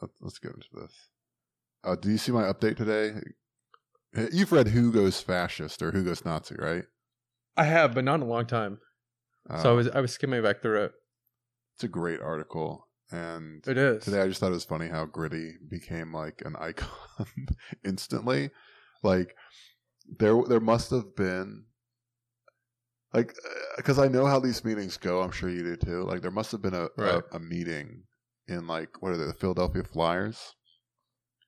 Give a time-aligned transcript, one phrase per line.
[0.00, 0.92] let's, let's get into this.
[1.84, 3.12] Uh, do you see my update today?
[4.32, 6.84] You've read Who Goes Fascist or Who Goes Nazi, right?
[7.56, 8.78] I have, but not in a long time.
[9.48, 10.92] Uh, so I was I was skimming back through it.
[11.76, 14.04] It's a great article, and It is.
[14.04, 16.88] today I just thought it was funny how Gritty became like an icon
[17.84, 18.50] instantly.
[19.02, 19.34] Like
[20.18, 21.64] there, there must have been
[23.14, 23.34] like
[23.76, 25.22] because I know how these meetings go.
[25.22, 26.02] I'm sure you do too.
[26.04, 27.22] Like there must have been a Right.
[27.32, 28.02] a, a meeting
[28.48, 30.54] in like what are they, the Philadelphia Flyers?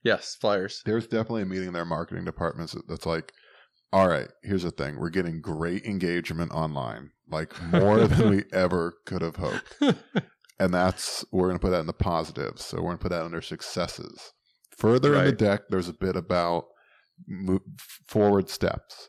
[0.02, 0.82] yes, flyers.
[0.84, 3.32] There's definitely a meeting in their marketing departments that's like,
[3.92, 8.94] all right, here's the thing: we're getting great engagement online, like more than we ever
[9.06, 9.82] could have hoped
[10.60, 12.64] and that's we're going to put that in the positives.
[12.64, 14.32] So we're going to put that under successes.
[14.76, 16.66] Further in the deck, there's a bit about
[17.26, 17.62] mo-
[18.06, 19.08] forward steps.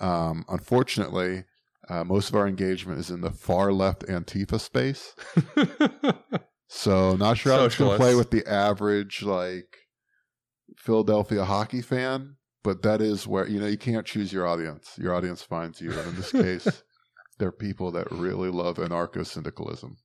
[0.00, 1.44] Um, unfortunately,
[1.88, 5.14] uh, most of our engagement is in the far left Antifa space.
[6.68, 9.76] So not sure how going to play with the average like
[10.76, 14.92] Philadelphia hockey fan, but that is where you know you can't choose your audience.
[14.98, 15.92] Your audience finds you.
[15.92, 16.82] And in this case,
[17.38, 19.98] they're people that really love anarcho syndicalism.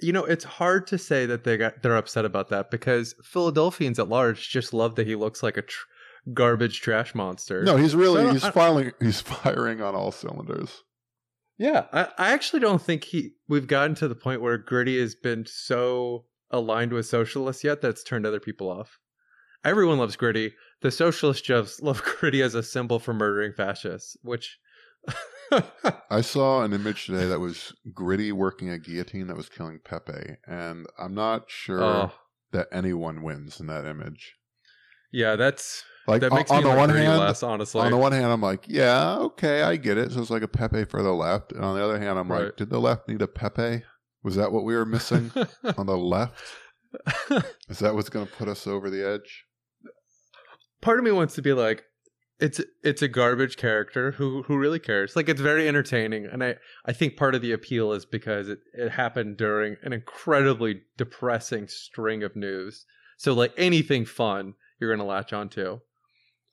[0.00, 3.98] you know, it's hard to say that they got they're upset about that because Philadelphians
[3.98, 5.86] at large just love that he looks like a tr-
[6.34, 7.64] garbage trash monster.
[7.64, 10.82] No, he's really So he's firing he's firing on all cylinders.
[11.62, 15.14] Yeah, I, I actually don't think he we've gotten to the point where Gritty has
[15.14, 18.98] been so aligned with socialists yet that's turned other people off.
[19.64, 20.54] Everyone loves Gritty.
[20.80, 24.58] The socialists just love Gritty as a symbol for murdering fascists, which
[26.10, 30.38] I saw an image today that was gritty working a guillotine that was killing Pepe,
[30.48, 32.12] and I'm not sure oh,
[32.50, 34.34] that anyone wins in that image.
[35.12, 37.80] yeah, that's Like that on, makes on me the one hand, less, honestly.
[37.80, 40.10] on the one hand, I'm like, yeah, okay, I get it.
[40.12, 42.46] So it's like a Pepe for the left, and on the other hand, I'm Right.
[42.46, 43.84] like, did the left need a Pepe?
[44.24, 45.30] Was that what we were missing
[45.78, 46.42] on the left?
[47.68, 49.44] Is that what's going to put us over the edge?
[50.80, 51.84] Part of me wants to be like,
[52.40, 55.14] it's it's a garbage character who who really cares.
[55.14, 58.58] Like it's very entertaining, and I I think part of the appeal is because it
[58.74, 62.84] it happened during an incredibly depressing string of news.
[63.16, 65.78] So like anything fun, you're gonna latch onto.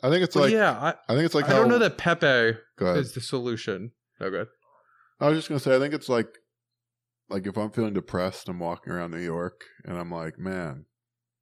[0.01, 1.97] I think it's like yeah, I, I think it's like I how don't know that
[1.97, 3.91] Pepe is the solution.
[4.21, 4.47] Oh, good.
[5.19, 6.27] I was just gonna say, I think it's like,
[7.29, 10.85] like if I'm feeling depressed, I'm walking around New York, and I'm like, man,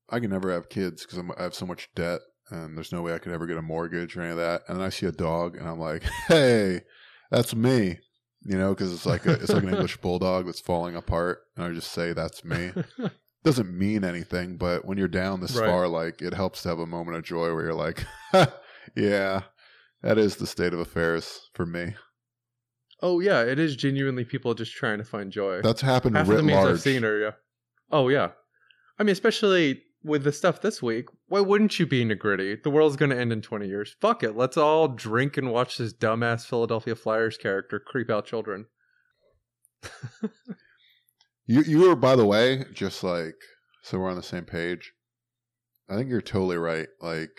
[0.09, 3.13] I can never have kids because I have so much debt, and there's no way
[3.13, 4.63] I could ever get a mortgage or any of that.
[4.67, 6.81] And then I see a dog, and I'm like, hey,
[7.29, 7.99] that's me,
[8.43, 11.65] you know, because it's like a, it's like an English bulldog that's falling apart, and
[11.65, 12.71] I just say that's me.
[13.47, 15.65] Doesn't mean anything, but when you're down this Right.
[15.69, 18.05] far, like it helps to have a moment of joy where you're like,
[18.95, 19.43] yeah,
[20.01, 21.95] that is the state of affairs for me.
[23.01, 25.61] oh yeah, it is genuinely people just trying to find joy.
[25.61, 26.71] That's happened Half of the memes large.
[26.73, 27.31] I've seen are yeah.
[27.91, 28.31] Oh yeah.
[28.99, 32.55] I mean, especially with the stuff this week, why wouldn't you be into gritty?
[32.61, 33.95] The world's gonna end in twenty years.
[34.01, 34.35] Fuck it.
[34.35, 38.65] Let's all drink and watch this dumbass Philadelphia Flyers character creep out children.
[41.47, 43.35] You you were by the way, just like
[43.81, 44.93] so we're on the same page.
[45.89, 46.87] I think you're totally right.
[47.01, 47.31] Like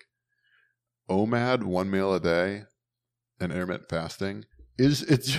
[1.10, 2.62] OMAD, one meal a day,
[3.38, 4.44] and intermittent fasting
[4.78, 5.36] is it's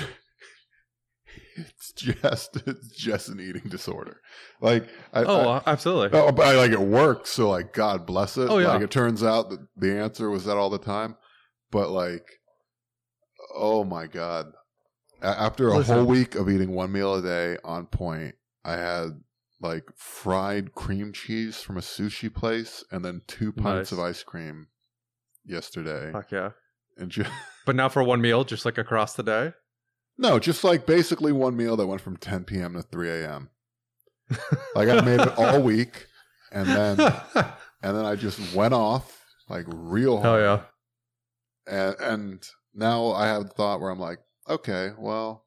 [1.55, 4.21] it's just it's just an eating disorder.
[4.61, 6.17] Like I, oh, I, absolutely.
[6.17, 7.31] oh, but I, like it works.
[7.31, 8.49] So like God bless it.
[8.49, 8.67] Oh, yeah.
[8.67, 11.15] Like it turns out that the answer was that all the time,
[11.71, 12.25] but like
[13.55, 14.53] oh my God.
[15.21, 15.95] After a Listen.
[15.95, 19.21] whole week of eating one meal a day on point, I had
[19.61, 23.91] like fried cream cheese from a sushi place and then two pints Nice.
[23.91, 24.67] of ice cream
[25.45, 26.11] yesterday.
[26.11, 26.51] Fuck yeah.
[26.97, 27.29] And just,
[27.65, 29.53] But now for one meal, just like across the day.
[30.17, 32.73] no, just like basically one meal that went from 10 p.m.
[32.73, 33.49] to 3 a.m.
[34.75, 36.05] Like I made it all week
[36.51, 36.99] and then
[37.35, 40.43] and then I just went off like real oh, hard.
[40.43, 40.65] Hell
[41.67, 41.75] yeah.
[41.75, 45.45] And and now I have the thought where I'm like, okay, well,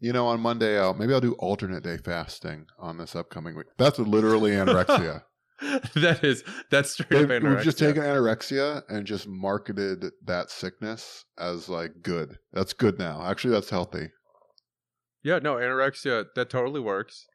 [0.00, 3.66] you know, on Monday I'll maybe I'll do alternate day fasting on this upcoming week.
[3.76, 5.22] That's literally anorexia.
[5.94, 7.56] that is that's straight They've, up anorexia.
[7.56, 12.38] we've just taken anorexia and just marketed that sickness as like good.
[12.52, 13.24] That's good now.
[13.24, 14.10] Actually, that's healthy.
[15.22, 17.26] Yeah, no, anorexia, that totally works.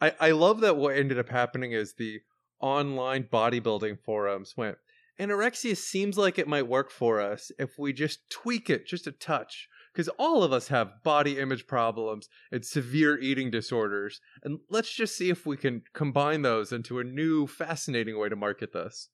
[0.00, 2.20] I, I love that what ended up happening is the
[2.60, 4.78] online bodybuilding forums went,
[5.20, 9.12] anorexia seems like it might work for us if we just tweak it just a
[9.12, 9.68] touch.
[9.96, 14.20] Because all of us have body image problems and severe eating disorders.
[14.42, 18.36] And let's just see if we can combine those into a new, fascinating way to
[18.36, 19.08] market this.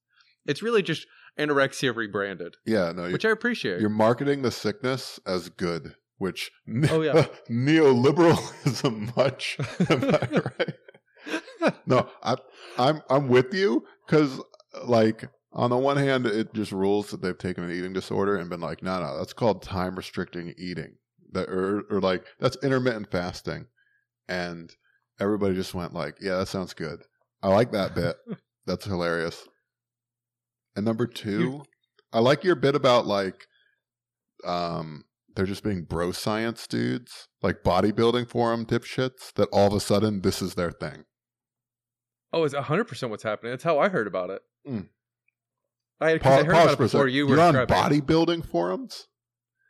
[0.44, 1.06] It's really just
[1.38, 3.80] anorexia rebranded, Yeah, no, which I appreciate.
[3.80, 6.50] you're marketing the sickness as good, which
[6.90, 7.26] Oh, yeah.
[7.48, 9.56] neoliberalism much.
[9.88, 11.78] Am I right?
[11.86, 12.34] no, I,
[12.76, 14.40] I'm I'm with you because
[14.84, 18.48] like on the one hand, it just rules that they've taken an eating disorder and
[18.48, 20.96] been like, no, no, that's called time restricting eating,
[21.32, 23.66] that or or like that's intermittent fasting,
[24.28, 24.74] and
[25.20, 27.02] everybody just went like, yeah, that sounds good.
[27.42, 28.16] I like that bit.
[28.66, 29.48] That's hilarious.
[30.76, 31.64] And number two,
[32.12, 33.48] I like your bit about like,
[34.44, 35.04] um,
[35.34, 39.32] they're just being bro science dudes, like bodybuilding forum dipshits.
[39.34, 41.04] That all of a sudden this is their thing.
[42.32, 43.50] Oh, it's hundred percent what's happening.
[43.52, 44.42] That's how I heard about it.
[44.68, 44.88] Mm.
[46.02, 49.06] I, Pa- I heard about it before you were on bodybuilding forums.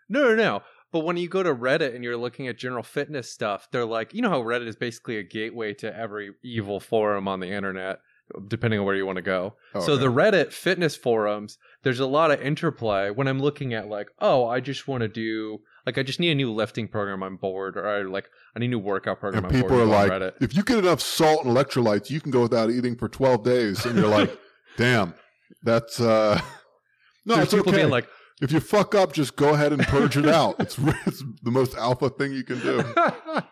[0.08, 0.62] No, no, no.
[0.92, 4.12] But when you go to Reddit and you're looking at general fitness stuff, they're like,
[4.12, 8.00] you know how Reddit is basically a gateway to every evil forum on the internet,
[8.48, 9.54] depending on where you want to go.
[9.74, 10.02] Oh, So okay.
[10.02, 14.46] the Reddit fitness forums, there's a lot of interplay when I'm looking at like, oh,
[14.46, 17.22] I just want to do like I just need a new lifting program.
[17.22, 19.44] I'm bored, or I like I need a new workout program.
[19.46, 20.34] and I'm people bored, are like, Reddit.
[20.42, 23.84] if you get enough salt and electrolytes, you can go without eating for 12 days.
[23.86, 24.30] And you're like,
[24.76, 25.14] damn,
[25.62, 26.40] that's uh
[27.24, 27.82] no, there's it's people okay.
[27.82, 28.08] being like,
[28.40, 30.56] if you fuck up, just go ahead and purge it out.
[30.58, 30.76] It's,
[31.06, 32.80] it's the most alpha thing you can do.
[32.96, 33.42] Uh,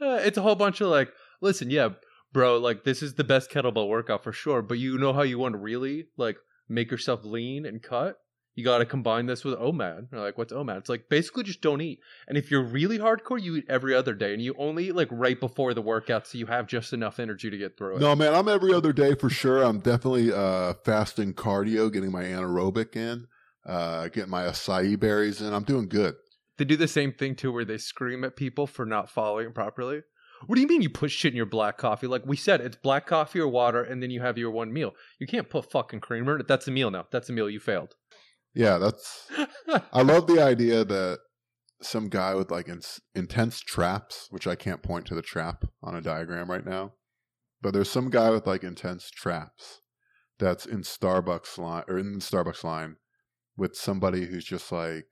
[0.00, 1.90] it's a whole bunch of like, listen, yeah,
[2.32, 4.62] bro, like this is the best kettlebell workout for sure.
[4.62, 6.36] But you know how you want to really like
[6.68, 8.16] make yourself lean and cut?
[8.54, 10.10] You got to combine this with OMAD.
[10.10, 10.78] They're like, what's OMAD?
[10.78, 11.98] It's like basically just don't eat.
[12.28, 15.08] And if you're really hardcore, you eat every other day, and you only eat like
[15.10, 18.00] right before the workout, so you have just enough energy to get through it.
[18.00, 19.62] No, man, I'm every other day for sure.
[19.62, 23.26] I'm definitely uh, fasting cardio, getting my anaerobic in,
[23.66, 25.52] uh, getting my acai berries in.
[25.52, 26.14] I'm doing good.
[26.56, 30.02] They do the same thing too, where they scream at people for not following properly.
[30.46, 32.06] What do you mean you put shit in your black coffee?
[32.06, 34.92] Like we said, it's black coffee or water, and then you have your one meal.
[35.18, 36.48] You can't put fucking creamer in it.
[36.48, 37.06] That's a meal now.
[37.10, 37.48] That's a meal.
[37.48, 37.94] You failed.
[38.54, 39.28] Yeah, that's.
[39.92, 41.18] I love the idea that
[41.82, 45.94] some guy with like ins intense traps, which I can't point to the trap on
[45.94, 46.94] a diagram right now,
[47.60, 49.80] but there's some guy with like intense traps
[50.38, 52.96] that's in Starbucks line or in the Starbucks line
[53.56, 55.06] with somebody who's just like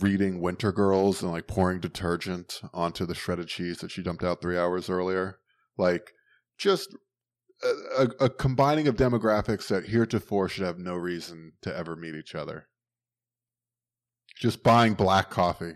[0.00, 4.58] reading Wintergirls and like pouring detergent onto the shredded cheese that she dumped out three
[4.58, 5.38] hours earlier.
[5.76, 6.12] Like
[6.56, 6.96] just
[7.62, 12.34] a, a, combining of demographics that heretofore should have no reason to ever meet each
[12.34, 12.68] other.
[14.36, 15.74] Just buying black coffee.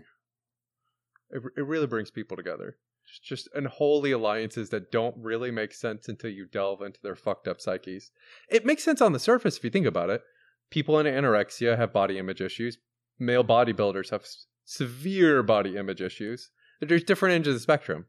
[1.29, 2.77] It, it really brings people together.
[3.07, 7.47] Just, just unholy alliances that don't really make sense until you delve into their fucked
[7.47, 8.11] up psyches.
[8.49, 10.21] It makes sense on the surface if you think about it.
[10.69, 12.77] People in anorexia have body image issues.
[13.19, 14.25] Male bodybuilders have
[14.65, 16.49] severe body image issues.
[16.79, 18.05] There's different ends of the spectrum.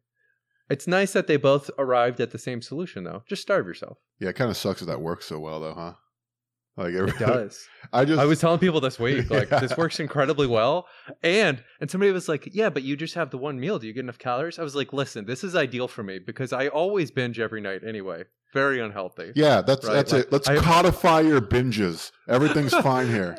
[0.70, 3.22] It's nice that they both arrived at the same solution, though.
[3.28, 3.98] Just starve yourself.
[4.18, 5.92] Yeah, it kind of sucks that that works so well, though, huh?
[6.76, 7.64] Like It does.
[7.92, 9.60] I just I was telling people this week, like Yeah.
[9.60, 10.86] this works incredibly well.
[11.22, 13.78] And and somebody was like, Yeah, but you just have the one meal.
[13.78, 14.58] Do you get enough calories?
[14.58, 17.82] I was like, Listen, this is ideal for me because I always binge every night
[17.86, 18.24] anyway.
[18.52, 19.32] Very unhealthy.
[19.36, 20.32] yeah, that's Right, that's like, it.
[20.32, 22.10] Let's I- codify your binges.
[22.28, 23.36] Everything's fine here.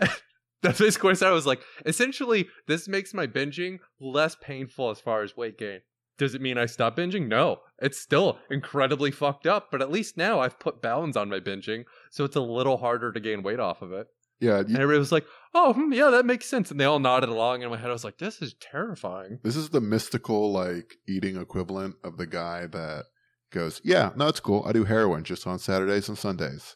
[0.62, 5.24] That's basically what I was like, essentially, this makes my binging less painful as far
[5.24, 5.82] as weight gain.
[6.18, 7.28] Does it mean I stop binging?
[7.28, 7.60] No.
[7.80, 11.84] It's still incredibly fucked up, but at least now I've put bounds on my binging,
[12.10, 14.08] so it's a little harder to gain weight off of it.
[14.40, 17.30] Yeah, And everybody was like, "Oh, hmm, yeah, that makes sense." And they all nodded
[17.30, 17.56] along.
[17.56, 20.96] And in my head, I was like, "This is terrifying." this is the mystical like
[21.08, 23.06] eating equivalent of the guy that
[23.52, 24.64] goes, "Yeah, no, it's cool.
[24.66, 26.76] I do heroin just on Saturdays and Sundays."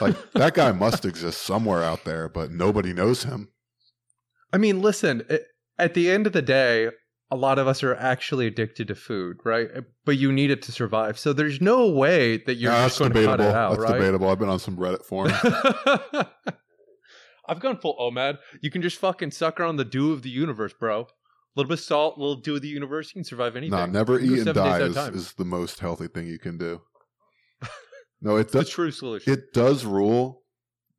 [0.00, 3.50] Like that guy must exist somewhere out there, but nobody knows him.
[4.52, 5.22] I mean, listen.
[5.28, 5.46] It,
[5.78, 6.88] at the end of the day,
[7.30, 9.68] a lot of us are actually addicted to food, right?
[10.04, 11.18] But you need it to survive.
[11.18, 13.50] So there's no way that you're Nah, just going to cut debatable.
[13.50, 13.92] it out, that's right?
[13.98, 14.28] debatable.
[14.30, 15.34] I've been on some Reddit forums.
[17.48, 18.38] I've gone full OMAD.
[18.60, 21.02] You can just fucking sucker on the dew of the universe, bro.
[21.02, 21.06] A
[21.54, 23.08] little bit of salt, a little dew of the universe.
[23.14, 23.70] You can survive anything.
[23.78, 26.38] nah, never You can go eat and die is, is the most healthy thing you
[26.38, 26.80] can do.
[28.22, 29.30] No, it the true solution.
[29.30, 30.42] It does rule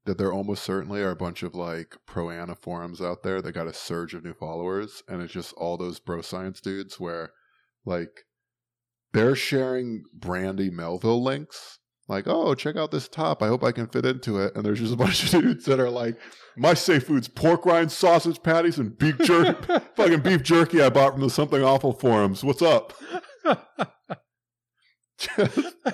[0.08, 3.52] that there almost certainly are a bunch of like pro ana forums out there that
[3.52, 7.32] got a surge of new followers, and it's just all those bro science dudes where
[7.86, 8.26] like
[9.14, 11.80] they're sharing Brandy Melville links.
[12.10, 13.44] Like, oh, check out this top.
[13.44, 14.56] I hope I can fit into it.
[14.56, 16.18] And there's just a bunch of dudes that are like,
[16.56, 19.62] my safe foods: pork rind, sausage patties, and beef jerky.
[19.96, 22.44] fucking beef jerky I bought from the Something Awful forums.
[22.44, 22.94] What's up?
[25.38, 25.94] I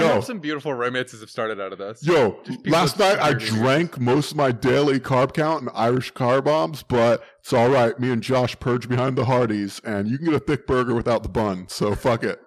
[0.00, 0.08] Yo.
[0.14, 2.06] hope some beautiful romances have started out of this.
[2.06, 6.82] Yo, last night I drank most of my daily carb count and Irish car bombs,
[6.82, 7.98] but it's all right.
[7.98, 11.22] Me and Josh purge behind the Hardee's, and you can get a thick burger without
[11.22, 11.68] the bun.
[11.68, 12.40] So fuck it.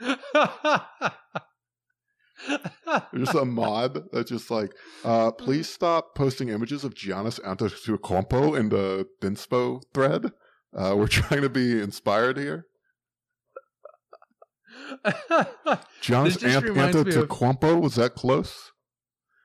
[3.12, 4.72] There's a mod that's just like,
[5.04, 10.32] uh, please stop posting images of Giannis Antetokounmpo in the Thinspo thread.
[10.76, 12.66] Uh, we're trying to be inspired here.
[16.00, 18.72] John's This just Ant- reminds me of- was that close?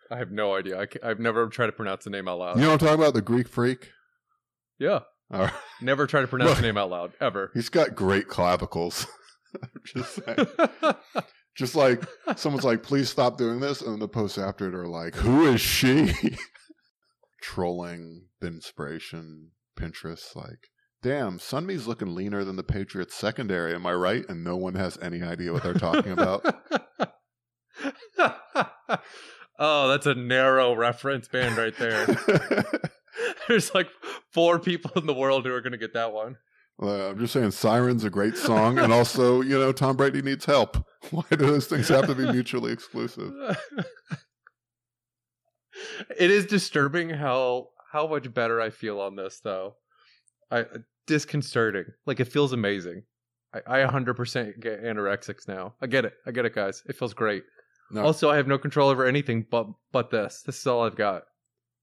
[0.10, 0.80] I have no idea.
[0.80, 2.56] I ca- I've never tried to pronounce the name out loud.
[2.58, 3.14] You know what I'm talking about?
[3.14, 3.92] The Greek freak.
[4.78, 5.00] yeah,
[5.32, 5.54] All right.
[5.82, 7.50] never try to pronounce the name out loud ever.
[7.54, 9.08] He's got great clavicles.
[9.64, 10.48] I'm just saying.
[11.58, 12.02] Just like
[12.38, 15.60] someone's like, please stop doing this, and the posts after it are like, who is
[15.60, 16.14] she?
[17.42, 20.70] Trolling the inspiration, Pinterest, like,
[21.02, 24.24] damn, Sunmi's looking leaner than the Patriots secondary, am I right?
[24.30, 26.46] And no one has any idea what they're talking about.
[29.60, 32.06] oh, that's a narrow reference band right there.
[33.48, 33.90] There's like
[34.32, 36.38] four people in the world who are going to get that one.
[36.82, 40.46] Uh, I'm just saying, Siren's a great song, and also, you know, Tom Brady needs
[40.46, 40.78] help.
[41.12, 43.34] Why do those things have to be mutually exclusive?
[46.18, 49.76] it is disturbing how how much better I feel on this though.
[50.50, 50.66] I
[51.08, 51.86] disconcerting.
[52.06, 53.04] Like it feels amazing.
[53.54, 55.74] I, I 100% get anorexics now.
[55.82, 56.14] I get it.
[56.26, 56.84] I get it, guys.
[56.88, 57.44] It feels great.
[57.92, 60.44] No, Also, I have no control over anything but but this.
[60.46, 61.24] This is all I've got.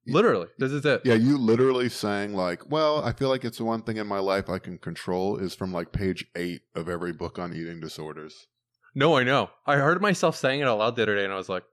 [0.06, 1.02] Literally, this is it.
[1.04, 4.20] yeah, you literally saying like, "Well, I feel like it's the one thing in my
[4.20, 8.46] life I can control." Is from like page eight of every book on eating disorders.
[8.94, 9.50] No, I know.
[9.66, 11.64] I heard myself saying it out loud the other day, and I was like,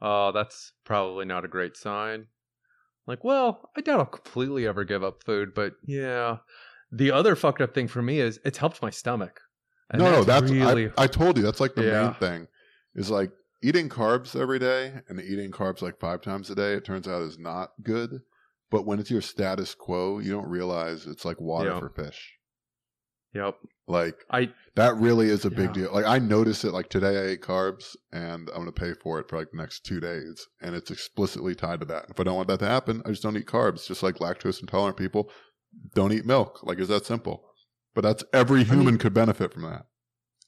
[0.00, 2.28] "Oh, that's probably not a great sign."
[3.06, 6.38] Like, well, I doubt I'll completely ever give up food, but yeah.
[6.96, 9.40] The other fucked up thing for me is it's helped my stomach.
[9.90, 12.04] And no, no, that's really I, I told you that's like the Yeah.
[12.04, 12.46] main thing.
[12.94, 13.32] Is like
[13.62, 16.74] eating carbs every day and eating carbs like five times a day.
[16.74, 18.20] It turns out is not good.
[18.70, 21.80] But when it's your status quo, you don't realize it's like water Yeah.
[21.80, 22.34] for fish.
[23.34, 23.56] Yep.
[23.88, 25.92] Like I that really is a big deal.
[25.92, 26.72] Like I notice it.
[26.72, 29.58] Like today, I ate carbs, and I'm going to pay for it for like the
[29.58, 32.06] next two days, and it's explicitly tied to that.
[32.08, 33.86] If I don't want that to happen, I just don't eat carbs.
[33.86, 35.30] Just like lactose intolerant people
[35.94, 36.60] don't eat milk.
[36.62, 37.44] Like is that simple.
[37.94, 39.86] But that's every human mean- could benefit from that.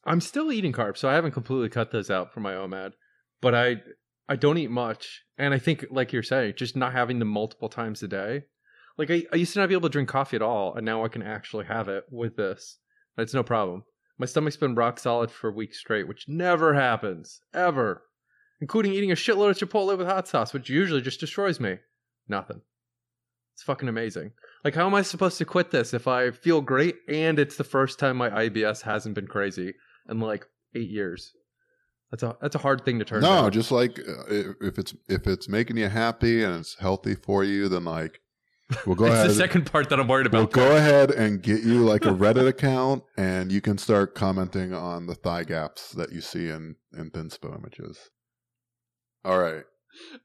[0.04, 2.92] I'm still eating carbs, so I haven't completely cut those out for my OMAD.
[3.40, 3.76] But I
[4.28, 7.68] I don't eat much, and I think, like you're saying, just not having them multiple
[7.68, 8.44] times a day.
[8.98, 11.04] Like I, I used to not be able to drink coffee at all, and now
[11.04, 12.78] I can actually have it with this.
[13.18, 13.84] It's no problem.
[14.18, 18.02] My stomach's been rock solid for weeks straight, which never happens ever,
[18.60, 21.78] including eating a shitload of Chipotle with hot sauce, which usually just destroys me.
[22.28, 22.62] Nothing.
[23.56, 24.32] It's fucking amazing.
[24.64, 27.64] Like, how am I supposed to quit this if I feel great and it's the
[27.64, 29.72] first time my IBS hasn't been crazy
[30.10, 30.44] in like
[30.74, 31.32] eight years?
[32.10, 33.22] That's a that's a hard thing to turn.
[33.22, 33.52] No, down.
[33.52, 37.44] just like uh, if if it's if it's making you happy and it's healthy for
[37.44, 38.20] you, then like
[38.84, 39.30] we'll go it's ahead.
[39.30, 40.38] the second part that I'm worried about.
[40.38, 44.74] We'll go ahead and get you like a Reddit account, and you can start commenting
[44.74, 48.10] on the thigh gaps that you see in in Thinspo images.
[49.24, 49.64] All right,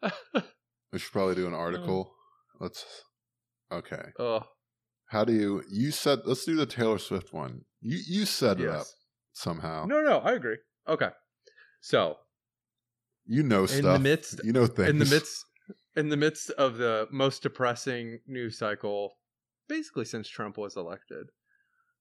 [0.91, 2.11] we should probably do an article.
[2.59, 2.83] Let's.
[3.71, 4.41] Okay, oh
[5.07, 5.63] how do you?
[5.69, 7.61] You said let's do the Taylor Swift one.
[7.81, 8.85] You you set it up
[9.33, 9.85] somehow.
[9.85, 10.57] No, no, I agree.
[10.87, 11.09] Okay,
[11.81, 12.17] so
[13.25, 13.79] You know stuff.
[13.79, 14.89] in the midst you know things.
[14.89, 15.45] in the midst
[15.95, 19.17] in the midst of the most depressing news cycle
[19.67, 21.27] basically since Trump was elected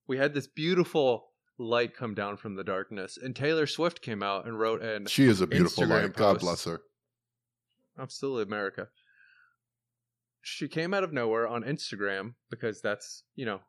[0.06, 1.26] we had this beautiful
[1.58, 5.26] light come down from the darkness and Taylor Swift came out and wrote an She
[5.26, 6.16] is a beautiful Instagram light.
[6.16, 6.80] God bless her.
[7.98, 8.88] absolutely America
[10.42, 13.60] she came out of nowhere on Instagram because that's you know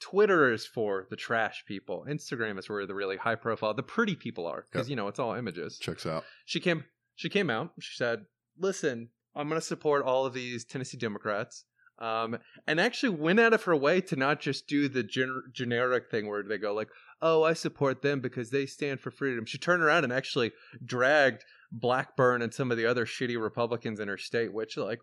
[0.00, 4.14] Twitter is for the trash people Instagram is where the really high profile the pretty
[4.14, 4.90] people are because Yep.
[4.90, 6.24] you know it's all images Checks out.
[6.44, 6.84] she came
[7.14, 8.26] she came out she said
[8.58, 11.64] listen i'm going to support all of these tennessee democrats
[11.98, 12.36] um,
[12.66, 16.26] and actually went out of her way to not just do the gen- generic thing
[16.28, 16.88] where they go like
[17.22, 20.52] oh i support them because they stand for freedom she turned around and actually
[20.84, 25.00] dragged blackburn and some of the other shitty republicans in her state which like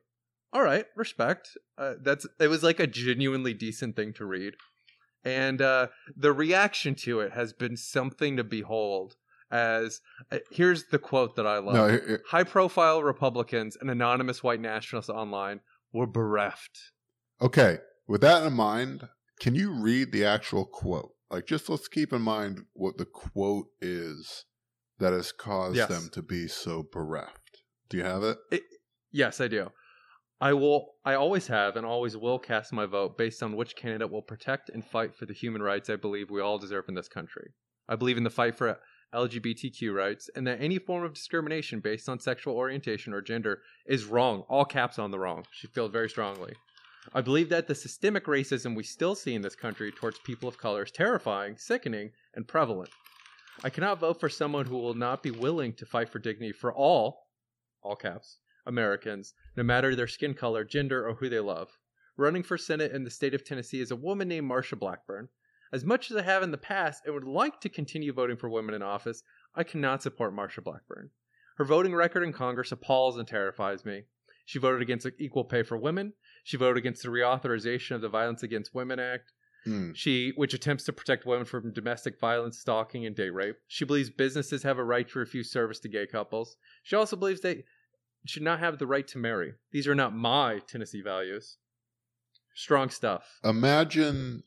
[0.53, 4.53] all right respect uh, that's it was like a genuinely decent thing to read
[5.25, 9.15] and uh, the reaction to it has been something to behold
[9.51, 11.75] as uh, here's the quote that I love.
[11.75, 15.59] No, here- here- High profile Republicans and anonymous white nationalists online
[15.93, 16.91] were bereft.
[17.39, 19.07] Okay, with that in mind,
[19.39, 21.11] can you read the actual quote?
[21.29, 24.45] Like, just let's keep in mind what the quote is
[24.97, 25.87] that has caused Yes.
[25.89, 27.61] them to be so bereft.
[27.89, 28.39] Do you have it?
[29.11, 29.69] Yes, I do.
[30.43, 34.11] I will I always have and always will cast my vote based on which candidate
[34.11, 37.07] will protect and fight for the human rights I believe we all deserve in this
[37.07, 37.53] country.
[37.87, 38.77] I believe in the fight for
[39.13, 44.03] LGBTQ rights and that any form of discrimination based on sexual orientation or gender is
[44.03, 44.43] wrong.
[44.49, 45.45] All caps on the wrong.
[45.53, 46.55] She feels very strongly.
[47.13, 50.57] I believe that the systemic racism we still see in this country towards people of
[50.57, 52.89] color is terrifying, sickening, and prevalent.
[53.63, 56.73] I cannot vote for someone who will not be willing to fight for dignity for
[56.73, 57.27] all,
[57.81, 61.77] all caps, Americans, no matter their skin color, gender, or who they love.
[62.15, 65.29] Running for Senate in the state of Tennessee is a woman named Marsha Blackburn.
[65.71, 68.49] As much as I have in the past and would like to continue voting for
[68.49, 69.23] women in office,
[69.55, 71.09] I cannot support Marsha Blackburn.
[71.57, 74.03] Her voting record in Congress appalls and terrifies me.
[74.45, 76.13] She voted against equal pay for women.
[76.43, 79.31] She voted against the reauthorization of the Violence Against Women Act.
[79.63, 79.93] Hmm.
[79.93, 83.55] She, which attempts to protect women from domestic violence, stalking, and date rape.
[83.67, 86.57] She believes businesses have a right to refuse service to gay couples.
[86.83, 87.63] She also believes they
[88.25, 89.53] should not have the right to marry.
[89.71, 91.57] These are not my Tennessee values.
[92.55, 93.39] Strong stuff.
[93.43, 94.43] Imagine,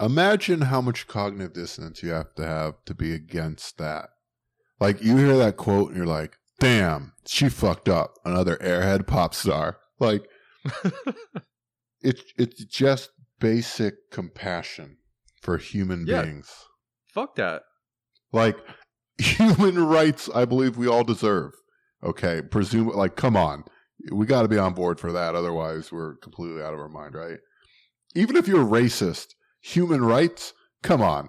[0.00, 4.10] imagine how much cognitive dissonance you have to have to be against that.
[4.80, 9.34] Like you hear that quote and you're like, "Damn, she fucked up." Another airhead pop
[9.34, 9.78] star.
[9.98, 10.24] Like
[12.00, 13.10] it's it's just
[13.40, 14.98] basic compassion
[15.40, 16.22] for human Yeah.
[16.22, 16.50] beings.
[17.12, 17.62] Fuck that.
[18.32, 18.56] Like
[19.18, 21.52] human rights, I believe we all deserve.
[22.06, 23.64] Okay, presume like come on.
[24.12, 27.14] We got to be on board for that otherwise we're completely out of our mind,
[27.14, 27.38] right?
[28.14, 31.28] Even if you're racist, human rights, come on.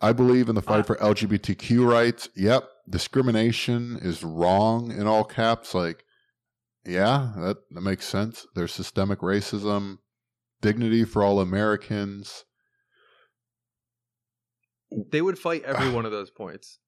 [0.00, 2.28] I believe in the fight Uh, for LGBTQ rights.
[2.34, 6.04] Yep, discrimination is wrong in all caps like
[6.84, 8.46] yeah, that, that makes sense.
[8.54, 9.98] There's systemic racism,
[10.60, 12.44] dignity for all Americans.
[15.10, 16.78] They would fight every one of those points.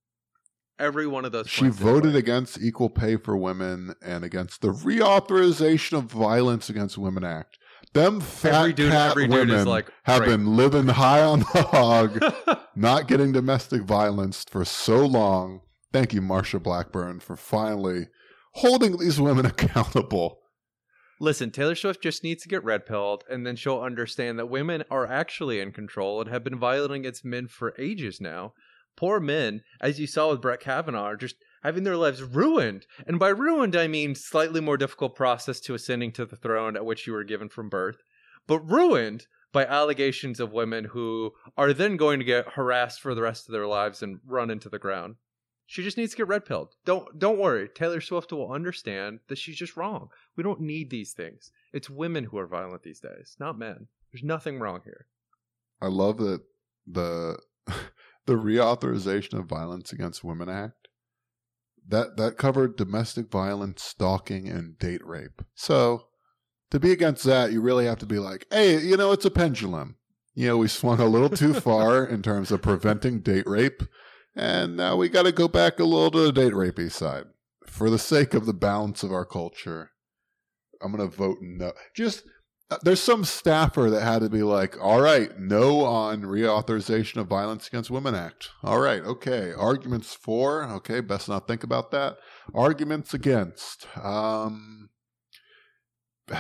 [0.79, 5.99] Every one of those She voted against equal pay for women and against the reauthorization
[5.99, 7.59] of Violence Against Women Act.
[7.93, 12.21] Them fat Every dude, cat every women like, have been living high on the hog,
[12.75, 15.61] not getting domestic violence for so long.
[15.93, 18.09] Thank you, Marsha Blackburn, for finally
[18.55, 20.41] holding these women accountable.
[21.21, 24.83] Listen, Taylor Swift just needs to get red pilled, and then she'll understand that women
[24.91, 28.55] are actually in control and have been violating against men for ages now.
[28.97, 32.87] Poor men, as you saw with Brett Kavanaugh, are just having their lives ruined.
[33.07, 36.85] And by ruined, I mean slightly more difficult process to ascending to the throne at
[36.85, 38.03] which you were given from birth,
[38.47, 43.23] but ruined by allegations of women who are then going to get harassed for the
[43.23, 45.17] rest of their lives and run into the ground.
[45.67, 46.75] She just needs to get red pilled.
[46.85, 47.69] Don't don't worry.
[47.69, 50.09] Taylor Swift will understand that she's just wrong.
[50.37, 51.51] We don't need these things.
[51.73, 53.89] It's women who are violent these days, not men.
[54.13, 55.07] There's nothing wrong here.
[55.81, 56.43] I love that
[56.87, 57.39] the
[58.27, 60.85] the reauthorization of Violence Against Women Act
[61.89, 65.43] that that covered domestic violence, stalking, and date rape.
[65.55, 66.07] So
[66.71, 69.31] to be against that, you really have to be like, hey, you know, it's a
[69.31, 69.97] pendulum.
[70.35, 73.83] You know, we swung a little too far in terms of preventing date rape,
[74.35, 77.25] and now we got to go back a little to the date rapey side
[77.67, 79.91] for the sake of the balance of our culture.
[80.83, 81.73] I'm gonna vote no.
[81.95, 82.25] Just
[82.83, 87.69] there's some staffer that had to be like, all right, no on reauthorization of Violence
[87.69, 88.51] Against Women Act.
[88.63, 89.53] All right, okay.
[89.53, 92.17] Arguments for, okay, best not think about that.
[92.55, 93.87] Arguments against.
[94.03, 94.89] Um,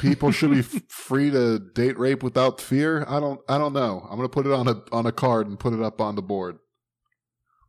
[0.00, 3.04] people should be f- free to date rape without fear.
[3.08, 3.40] I don't.
[3.48, 4.06] I don't know.
[4.10, 6.22] I'm gonna put it on a on a card and put it up on the
[6.22, 6.58] board.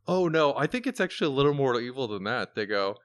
[0.06, 2.54] Oh no, I think it's actually a little more evil than that.
[2.54, 2.96] They go,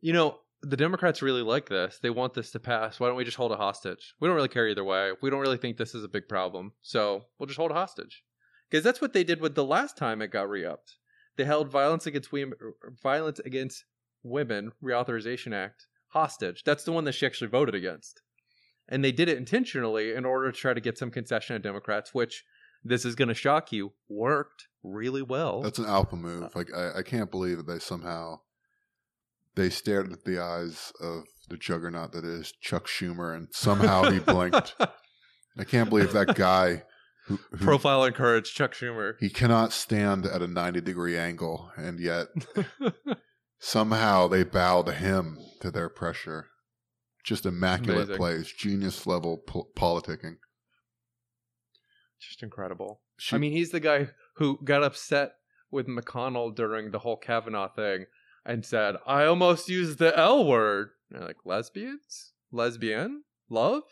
[0.00, 1.98] you know, the Democrats really like this.
[2.02, 3.00] They want this to pass.
[3.00, 4.14] Why don't we just hold a hostage?
[4.20, 5.12] We don't really care either way.
[5.22, 6.72] We don't really think this is a big problem.
[6.82, 8.22] So we'll just hold a hostage.
[8.68, 10.96] Because that's what they did with the last time it got re-upped.
[11.36, 12.58] They held violence against women,
[13.02, 13.84] violence against
[14.22, 16.62] women reauthorization act hostage.
[16.64, 18.20] That's the one that she actually voted against.
[18.88, 22.12] And they did it intentionally in order to try to get some concession of Democrats,
[22.12, 22.44] which
[22.84, 25.62] this is going to shock you, worked really well.
[25.62, 26.54] That's an alpha move.
[26.54, 28.40] Like I, I can't believe that they somehow
[29.54, 34.18] they stared at the eyes of the juggernaut that is Chuck Schumer, and somehow he
[34.20, 34.76] blinked.
[35.58, 36.84] I can't believe that guy
[37.26, 39.14] who, who Profile and courage, Chuck Schumer.
[39.20, 42.28] he cannot stand at a ninety degree angle, and yet
[43.58, 46.46] somehow they bow to him to their pressure.
[47.24, 48.16] Just immaculate Amazing.
[48.16, 50.36] plays, genius level po- politicking.
[52.18, 53.00] Just incredible.
[53.18, 55.32] She, I mean, he's the guy who got upset
[55.70, 58.06] with McConnell during the whole Kavanaugh thing
[58.44, 60.90] and said, I almost used the L word.
[61.10, 62.32] And they're like, lesbians?
[62.52, 63.24] Lesbian?
[63.48, 63.82] Love?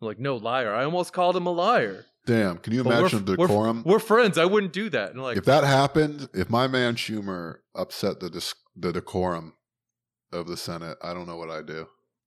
[0.00, 0.74] I'm like, no, liar.
[0.74, 2.04] I almost called him a liar.
[2.26, 3.82] damn, can you But we're- imagine the we're- decorum?
[3.84, 4.36] We're friends.
[4.36, 5.12] I wouldn't do that.
[5.12, 9.54] And like, if that happened, if my man Schumer upset the dis- the decorum
[10.32, 11.86] of the Senate, I don't know what I'd do.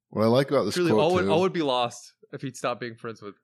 [0.09, 2.41] What I like about this truly, quote all would, too, all would be lost if
[2.41, 3.35] he'd stop being friends with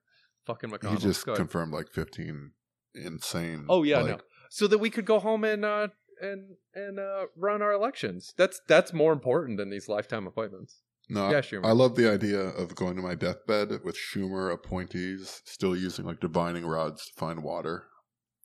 [0.46, 0.90] fucking McConnell.
[0.92, 2.52] he just confirmed like fifteen
[2.94, 3.66] insane.
[3.68, 4.18] Oh yeah, like, no.
[4.50, 5.88] So that we could go home and uh
[6.20, 8.34] and and uh run our elections.
[8.36, 10.82] That's that's more important than these lifetime appointments.
[11.08, 11.64] No, Yeah, I- Schumer.
[11.64, 16.20] I love the idea of going to my deathbed with Schumer appointees still using like
[16.20, 17.84] divining rods to find water.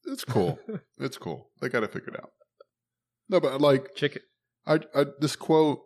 [0.06, 0.60] It's cool.
[1.00, 1.50] it's cool.
[1.60, 2.32] They got to figure it out.
[3.30, 4.22] No, but like Chicken.
[4.68, 5.80] I, I this quote,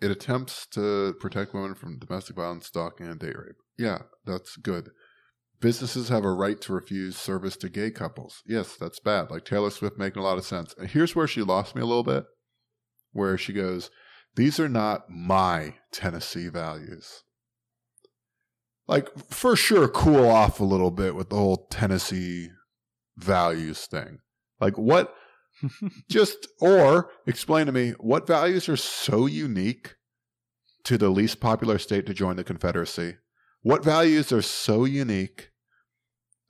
[0.00, 3.56] it attempts to protect women from domestic violence, stalking, and date rape.
[3.78, 4.90] Yeah, that's good.
[5.60, 8.42] Businesses have a right to refuse service to gay couples.
[8.46, 9.30] Yes, that's bad.
[9.30, 10.74] Like Taylor Swift making a lot of sense.
[10.78, 12.24] And Here's where she lost me a little bit,
[13.12, 13.90] where she goes,
[14.36, 17.22] These are not my Tennessee values.
[18.86, 22.50] Like, for sure, cool off a little bit with the whole Tennessee
[23.16, 24.18] values thing.
[24.60, 25.14] Like, what?
[26.10, 29.94] just, or explain to me what values are so unique
[30.84, 33.16] to the least popular state to join the Confederacy?
[33.64, 35.48] What values are so unique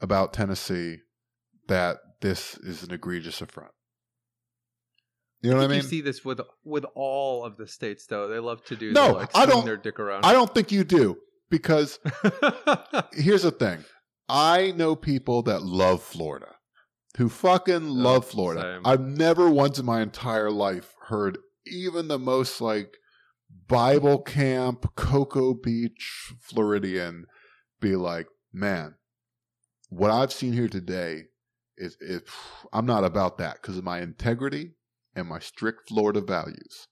[0.01, 0.99] about Tennessee
[1.69, 3.71] that this is an egregious affront?
[5.41, 5.77] You know what I mean?
[5.77, 8.27] You see this with with all of the states, though.
[8.27, 10.27] They love to do No, the, like, I don't- their dick around.
[10.27, 11.19] I don't think you do
[11.51, 12.01] because
[13.13, 13.85] here's the thing.
[14.29, 16.57] I know people that love Florida
[17.17, 18.61] who fucking love Florida.
[18.63, 18.83] same.
[18.85, 22.97] I've never once in my entire life heard even the most like
[23.67, 27.27] Bible camp, Cocoa Beach Floridian
[27.81, 28.95] be like, man,
[29.89, 31.25] what I've seen here today
[31.77, 32.23] is, is
[32.73, 34.73] I'm not about that because of my integrity
[35.15, 36.89] and my strict Florida values.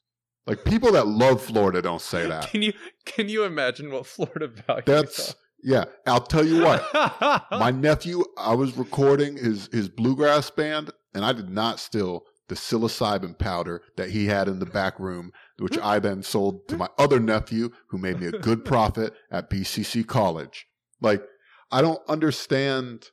[0.46, 2.51] Like people that love Florida don't say that.
[2.51, 2.72] Can you
[3.05, 4.85] can you imagine what Florida values?
[4.87, 5.85] That's yeah.
[6.07, 6.85] I'll tell you what.
[7.53, 12.58] My nephew, I was recording his his bluegrass band, and I did not steal the
[12.58, 16.88] psilocybin powder that he had in the back room, which I then sold to my
[16.98, 20.66] other nephew, who made me a good profit at BCC College.
[21.00, 21.22] Like,
[21.70, 23.06] I don't understand.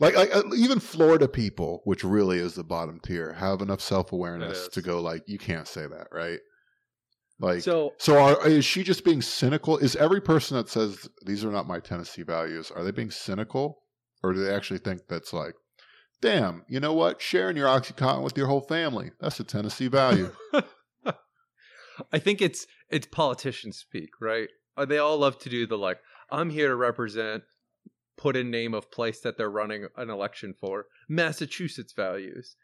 [0.00, 4.12] Like, like uh, even Florida people, which really is the bottom tier, have enough self
[4.12, 6.40] awareness to go like, you can't say that, right?
[7.40, 9.78] Like, so so are, is she just being cynical?
[9.78, 13.78] Is every person that says these are not my Tennessee values, are they being cynical?
[14.22, 15.54] Or do they actually think that's like,
[16.24, 17.20] damn, you know what?
[17.20, 19.10] Sharing your Oxycontin with your whole family.
[19.20, 20.30] That's a Tennessee value.
[22.12, 24.48] I think it's it's politicians speak, right?
[24.74, 25.98] Uh, They all love to do the like,
[26.30, 27.42] I'm here to represent,
[28.16, 30.86] put in name of place that they're running an election for.
[31.10, 32.56] Massachusetts values.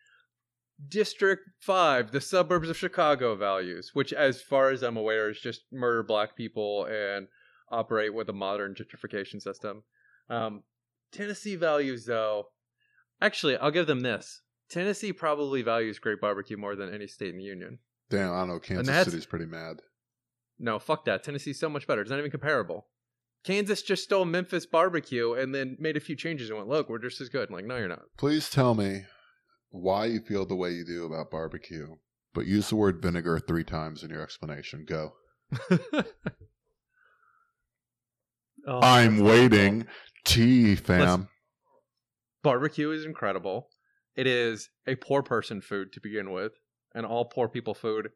[0.88, 5.60] District 5, the suburbs of Chicago values, which as far as I'm aware is just
[5.70, 7.28] murder black people and
[7.70, 9.82] operate with a modern gentrification system.
[10.30, 10.62] Um,
[11.12, 12.46] Tennessee values though,
[13.20, 14.42] actually, I'll give them this.
[14.68, 17.78] Tennessee probably values great barbecue more than any state in the union.
[18.08, 18.58] damn, I don't know.
[18.60, 19.80] Kansas City's pretty mad.
[20.58, 21.24] No, fuck that.
[21.24, 22.02] Tennessee's so much better.
[22.02, 22.86] It's not even comparable.
[23.44, 26.98] Kansas just stole Memphis barbecue and then made a few changes and went, look, we're
[26.98, 27.48] just as good.
[27.48, 28.02] I'm like, no, you're not.
[28.18, 29.04] Please tell me
[29.70, 31.96] why you feel the way you do about barbecue,
[32.34, 34.84] but use the word vinegar three times in your explanation.
[34.86, 35.14] Go.
[38.66, 39.86] Oh, I'm waiting.
[40.24, 41.29] Tea, fam.
[42.42, 43.68] Barbecue is incredible.
[44.16, 46.52] It is a poor person food to begin with,
[46.94, 48.10] and all poor people food.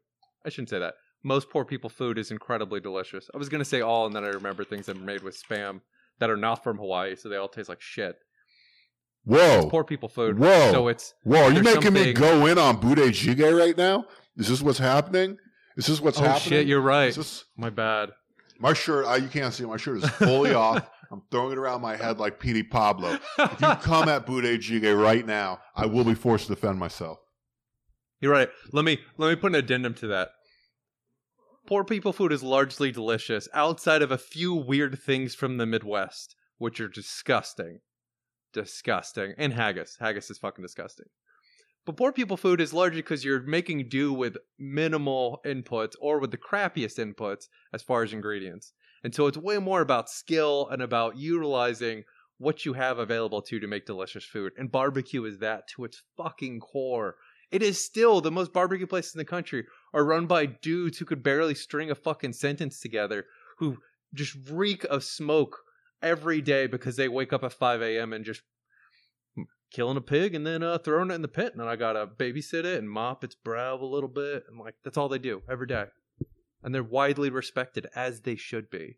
[0.45, 0.95] I shouldn't say that.
[1.23, 3.29] Most poor people food is incredibly delicious.
[3.33, 5.81] I was gonna say all, and then I remember things that are made with spam
[6.19, 8.15] that are not from Hawaii, so they all taste like shit.
[9.23, 9.57] Whoa.
[9.59, 10.37] It's poor people food.
[10.37, 10.71] Whoa.
[10.71, 14.05] So it's Whoa, are you making me go in on Budae Jjigae right now?
[14.37, 15.37] Is this what's happening?
[15.77, 16.49] Is this what's oh happening?
[16.49, 17.09] shit, you're right.
[17.09, 18.11] Is this, My bad.
[18.59, 19.67] my shirt, I, you can't see it.
[19.67, 20.87] My shirt is fully off.
[21.15, 23.17] I'm throwing it around my head like Petey Pablo.
[23.39, 27.19] If you come at Budae Jjigae right now, I will be forced to defend myself.
[28.19, 28.49] You're right.
[28.73, 30.31] Let me let me put an addendum to that.
[31.67, 36.35] Poor people food is largely delicious outside of a few weird things from the Midwest,
[36.57, 37.79] which are disgusting.
[38.51, 39.35] Disgusting.
[39.37, 39.95] And haggis.
[40.01, 41.07] Haggis is fucking disgusting.
[41.85, 46.31] But poor people food is largely because you're making do with minimal inputs or with
[46.31, 48.73] the crappiest inputs as far as ingredients.
[49.05, 52.05] And so it's way more about skill and about utilizing
[52.39, 54.53] what you have available to you to make delicious food.
[54.57, 57.17] And barbecue is that to its fucking core.
[57.51, 61.05] It is still the most barbecue places in the country are run by dudes who
[61.05, 63.25] could barely string a fucking sentence together,
[63.59, 63.77] who
[64.15, 65.59] just reek of smoke
[66.01, 68.11] every day because they wake up at 5 a.m.
[68.11, 68.41] and just
[69.69, 71.51] killing a pig and then uh, throwing it in the pit.
[71.51, 74.45] And then I gotta babysit it and mop its brow a little bit.
[74.49, 75.85] And like, that's all they do every day.
[76.65, 78.97] And they're widely respected as they should be.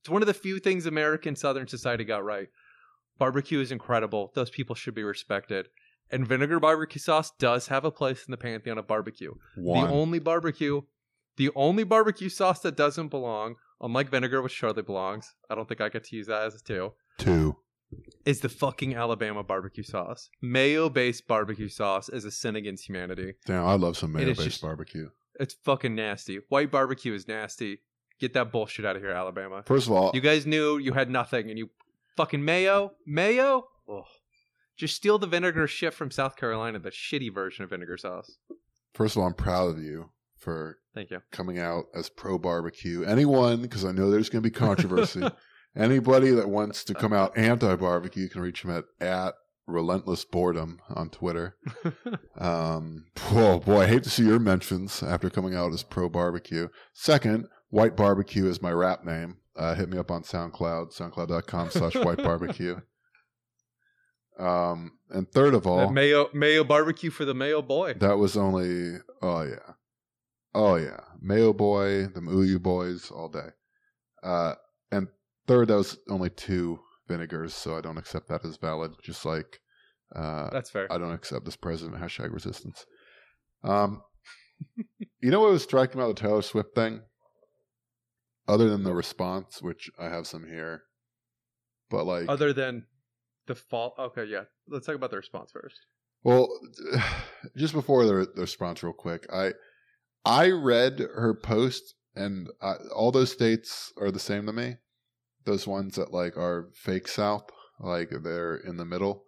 [0.00, 2.48] It's one of the few things American Southern society got right.
[3.18, 4.30] Barbecue is incredible.
[4.34, 5.68] Those people should be respected.
[6.10, 9.32] And vinegar barbecue sauce does have a place in the pantheon of barbecue.
[9.56, 9.86] One.
[9.86, 10.82] The only barbecue,
[11.38, 15.80] the only barbecue sauce that doesn't belong, unlike vinegar, which surely belongs, I don't think
[15.80, 17.56] I get to use that as a two, Two.
[18.26, 20.28] is the fucking Alabama barbecue sauce.
[20.42, 23.34] Mayo based barbecue sauce is a sin against humanity.
[23.46, 25.08] Damn, I love some mayo based just- barbecue.
[25.40, 26.40] It's fucking nasty.
[26.48, 27.80] White barbecue is nasty.
[28.18, 29.62] Get that bullshit out of here, Alabama.
[29.66, 31.70] First of all, You guys knew you had nothing and you
[32.16, 32.92] fucking mayo?
[33.06, 33.68] Mayo?
[33.90, 34.04] Ugh.
[34.76, 38.36] Just steal the vinegar shit from South Carolina, the shitty version of vinegar sauce.
[38.94, 41.20] first of all, I'm proud of you for Thank you.
[41.30, 43.02] coming out as pro barbecue.
[43.04, 45.22] Anyone, because I know there's going to be controversy.
[45.76, 49.34] Anybody that wants to come out anti-barbecue can reach him at at
[49.66, 51.56] relentless boredom on Twitter.
[52.38, 56.68] Um, oh boy, I hate to see your mentions after coming out as pro barbecue.
[56.92, 59.38] Second, white barbecue is my rap name.
[59.56, 62.76] Uh, hit me up on SoundCloud, soundcloud.com slash white barbecue.
[64.38, 67.94] Um, and third of all, That mayo mayo barbecue for the mayo boy.
[67.94, 69.72] that was only, oh yeah.
[70.54, 71.00] Oh yeah.
[71.22, 73.48] Mayo Boy, the Uyu Boys, all day.
[74.22, 74.54] Uh,
[74.92, 75.08] and
[75.46, 78.92] third, that was only two vinegars, so I don't accept that as valid.
[79.02, 79.60] Just like,
[80.14, 80.92] uh, That's fair.
[80.92, 82.84] I don't accept this president hashtag resistance.
[83.64, 84.02] Um,
[85.20, 87.02] you know what was striking about the Taylor Swift thing?
[88.48, 90.82] Other than the response, which I have some here,
[91.90, 92.86] but like, Other than
[93.46, 93.94] the fall.
[93.98, 94.42] Okay, yeah.
[94.68, 95.80] Let's talk about the response first.
[96.22, 96.48] well,
[97.56, 99.52] just before the, the response, real quick, I
[100.24, 104.76] I read her post, and I, all those states are the same to me.
[105.46, 109.24] Those ones that like are fake South, like they're in the middle.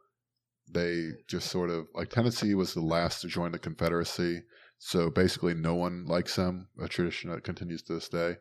[0.71, 4.43] They just sort of like Tennessee was the last to join the Confederacy,
[4.79, 6.69] so basically no one likes them.
[6.83, 8.37] A tradition that continues to this day.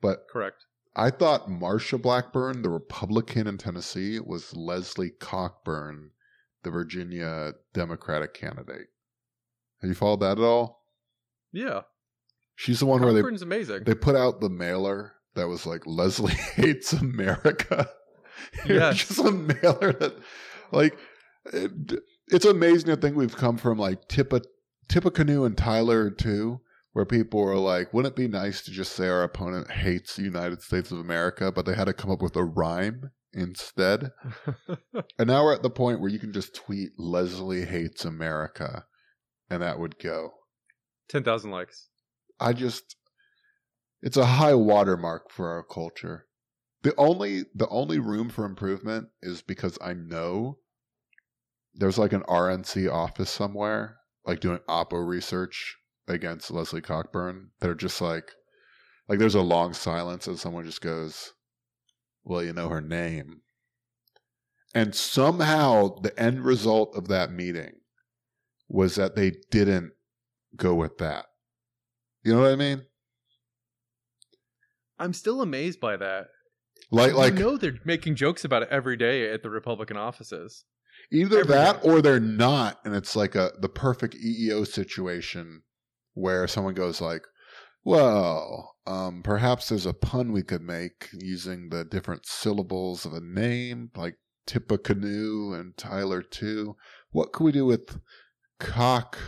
[0.00, 0.64] But Correct.
[0.94, 6.12] I thought Marsha Blackburn, the Republican in Tennessee, was Leslie Cockburn,
[6.62, 8.88] the Virginia Democratic candidate.
[9.82, 10.84] Have you followed that at all?
[11.52, 11.82] Yeah.
[12.54, 13.84] She's the one where they Cockburn's amazing.
[13.84, 17.88] they put out the mailer that was like Leslie hates America.
[18.66, 18.98] Yes.
[18.98, 20.16] just a mailer that
[20.70, 20.96] like
[21.52, 21.72] it,
[22.28, 24.44] it's amazing to think we've come from like Tippa
[24.88, 26.60] Tippecanoe and Tyler too,
[26.92, 30.22] where people were like, wouldn't it be nice to just say our opponent hates the
[30.22, 34.12] United States of America, but they had to come up with a rhyme instead.
[35.18, 38.84] And now we're at the point where you can just tweet Leslie hates America
[39.50, 40.30] and that would go.
[41.08, 41.88] 10,000 likes.
[42.38, 42.96] I just
[44.06, 46.26] it's a high watermark for our culture.
[46.82, 50.58] The only the only room for improvement is because I know
[51.74, 57.50] there's like an RNC office somewhere, like doing Oppo research against Leslie Cockburn.
[57.58, 58.30] They're just like
[59.08, 61.32] like there's a long silence and someone just goes,
[62.22, 63.40] Well, you know her name.
[64.72, 67.72] And somehow the end result of that meeting
[68.68, 69.94] was that they didn't
[70.54, 71.26] go with that.
[72.22, 72.84] You know what I mean?
[74.98, 76.28] I'm still amazed by that.
[76.90, 80.64] Like like you know they're making jokes about it every day at the Republican offices.
[81.10, 81.88] either every that day.
[81.88, 85.62] or they're not and it's like a the perfect EEO situation
[86.14, 87.22] where someone goes like,
[87.84, 93.20] "Well, um perhaps there's a pun we could make using the different syllables of a
[93.20, 96.76] name like Tippecanoe and Tyler too.
[97.10, 97.98] What could we do with
[98.60, 99.18] cock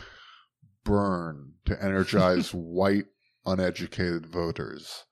[0.85, 3.07] burn to energize white
[3.45, 5.05] uneducated voters?"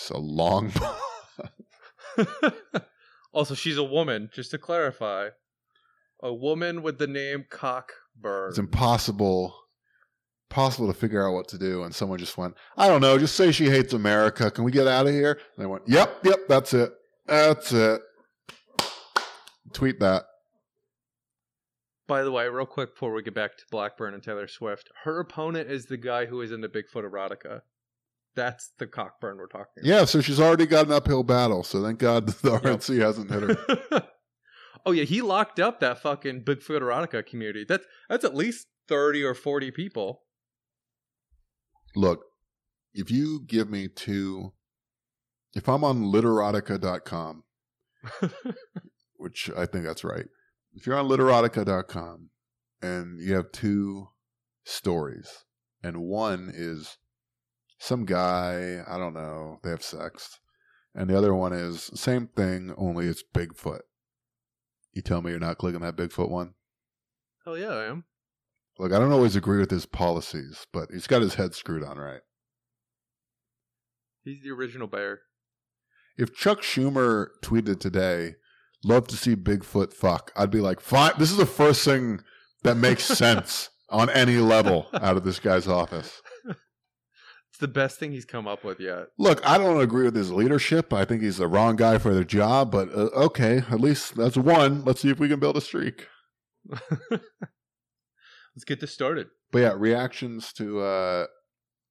[0.00, 0.72] It's a long
[3.32, 5.28] also, she's a woman, just to clarify.
[6.22, 8.48] A woman with the name Cockburn.
[8.48, 9.54] it's impossible
[10.48, 13.36] possible to figure out what to do and someone just went i don't know just
[13.36, 16.40] say she hates america can we get out of here and they went yep yep
[16.48, 16.90] that's it
[17.24, 18.00] that's it
[19.72, 20.24] tweet that
[22.08, 25.20] By the way, real quick before we get back to Blackburn and Taylor Swift, her
[25.20, 27.60] opponent is the guy who is into Bigfoot erotica.
[28.36, 31.98] That's the Cockburn we're talking yeah so she's already got an uphill battle so thank
[31.98, 32.62] god the Yep.
[32.62, 34.08] rnc hasn't hit her
[34.86, 37.64] oh yeah, he locked up that fucking Bigfoot erotica community.
[37.68, 40.22] That's that's at least thirty or forty people.
[41.96, 42.20] look
[42.94, 44.52] if you give me two
[45.54, 47.42] if i'm on literotica.com
[49.16, 50.24] which I think that's right.
[50.72, 52.30] If you're on literotica.com
[52.80, 54.08] and you have two
[54.64, 55.44] stories,
[55.82, 56.96] and one is
[57.80, 60.38] some guy, I don't know, they have sex,
[60.94, 63.80] and the other one is same thing, only it's Bigfoot.
[64.92, 66.54] You tell me you're not clicking that Bigfoot one?
[67.44, 68.04] Hell yeah, I am.
[68.78, 71.96] Look, I don't always agree with his policies, but he's got his head screwed on
[71.96, 72.20] right.
[74.24, 75.20] He's the original bear.
[76.18, 78.34] If Chuck Schumer tweeted today,
[78.84, 82.20] love to see Bigfoot fuck, I'd be like, fine, this is the first thing
[82.62, 86.20] that makes sense on any level out of this guy's office.
[87.60, 89.08] The best thing he's come up with yet.
[89.18, 90.94] Look, I don't agree with his leadership.
[90.94, 94.36] I think he's the wrong guy for the job, but uh, okay, at least that's
[94.36, 94.82] one.
[94.84, 96.08] Let's see if we can build a streak.
[97.10, 99.28] Let's get this started.
[99.52, 101.26] But yeah, reactions to uh,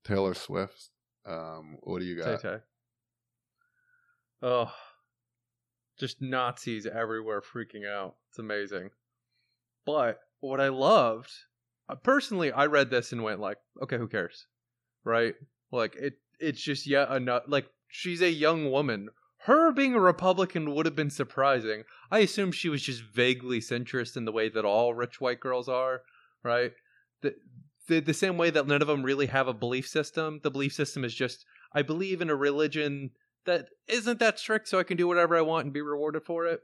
[0.04, 0.90] Taylor Swift.
[1.26, 2.42] Um, what do you got?
[2.42, 2.58] Tay.
[4.42, 4.72] Oh,
[6.00, 8.16] just Nazis everywhere freaking out.
[8.32, 8.90] It's amazing.
[9.86, 11.32] But what I loved,
[11.88, 14.48] uh, personally, I read this and went like, okay, who cares,
[15.04, 15.36] right?
[15.72, 17.46] Like it, it's just yet another.
[17.48, 19.10] Like she's a young woman.
[19.44, 21.84] her being a Republican would have been surprising.
[22.12, 25.70] I assume she was just vaguely centrist in the way that all rich white girls
[25.70, 26.02] are,
[26.44, 26.74] right?
[27.22, 27.36] The,
[27.88, 30.42] the, the same way that none of them really have a belief system.
[30.44, 33.12] The belief system is just, I believe in a religion
[33.46, 36.46] that isn't that strict, so I can do whatever I want and be rewarded for
[36.46, 36.62] it.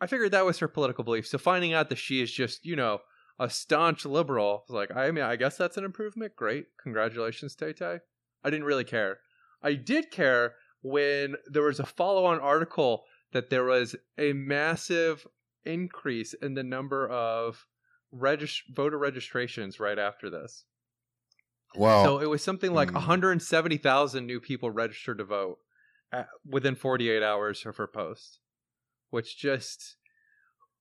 [0.00, 1.26] I figured that was her political belief.
[1.26, 2.98] So finding out that she is just, you know,
[3.38, 6.36] a staunch liberal, was like, I mean, I guess that's an improvement.
[6.36, 6.66] Great.
[6.82, 8.00] Congratulations, Tay Tay.
[8.44, 9.18] I didn't really care.
[9.62, 15.26] I did care when there was a follow on article that there was a massive
[15.64, 17.66] increase in the number of
[18.14, 20.64] regist- voter registrations right after this.
[21.74, 22.04] Wow.
[22.04, 22.96] So it was something like Hmm.
[22.96, 25.58] 170,000 new people registered to vote
[26.12, 28.38] at, within 48 hours of her post,
[29.10, 29.96] which just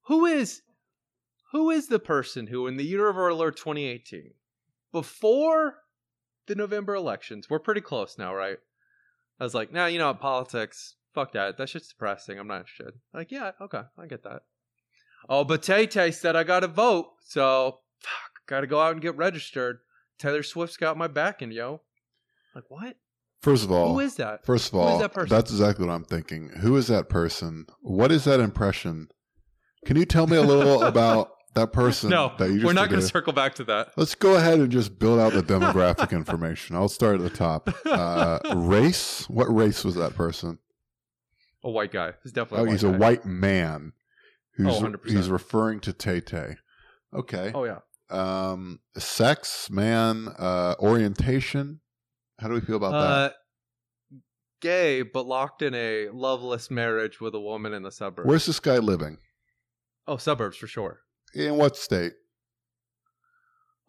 [0.08, 0.62] who is
[1.52, 4.34] who is the person who in the year of our Lord 2018
[4.92, 5.83] before
[6.48, 8.58] the November elections, we're pretty close now, right?
[9.40, 11.58] I was like, nah, you know what, politics, fuck that.
[11.58, 12.40] That's just depressing.
[12.40, 12.94] I'm not interested.
[13.14, 14.44] Like, yeah, okay, I get that.
[15.30, 19.16] Oh, but Tay Tay said I gotta vote, so fuck, gotta go out and get
[19.16, 19.80] registered.
[20.20, 21.82] Taylor Swift's got my backing, yo.
[22.54, 22.98] Like what?
[23.42, 24.46] First of all, Who is that?
[24.46, 25.36] First of Who is all, that person?
[25.36, 26.50] that's exactly what I'm thinking.
[26.62, 27.66] Who is that person?
[27.82, 29.10] What is that impression?
[29.86, 32.10] Can you tell me a little about that person?
[32.10, 33.92] No, that you just we're not going to circle back to that.
[33.98, 36.76] Let's go ahead and just build out the demographic information.
[36.76, 37.70] I'll start at the top.
[37.86, 39.28] Uh, race?
[39.30, 40.60] What race was that person?
[41.66, 42.12] a white guy.
[42.24, 42.58] He's definitely.
[42.60, 43.94] Oh, a white he's a white man.
[44.56, 45.10] Who's Oh, 100%.
[45.10, 46.58] he's referring to Tay Tay.
[47.14, 47.52] Okay.
[47.56, 47.80] Oh yeah.
[48.10, 51.80] Um, sex, man, uh, orientation.
[52.40, 53.32] How do we feel about that?
[53.32, 54.18] Uh,
[54.62, 58.28] gay, but locked in a loveless marriage with a woman in the suburbs.
[58.28, 59.18] Where's this guy living?
[60.08, 61.00] oh, suburbs for sure.
[61.36, 62.14] In what state?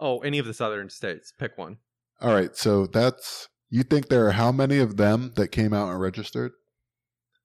[0.00, 1.33] Oh, any of the southern states.
[1.38, 1.78] Pick one.
[2.20, 5.90] All right, so that's you think there are how many of them that came out
[5.90, 6.52] and registered?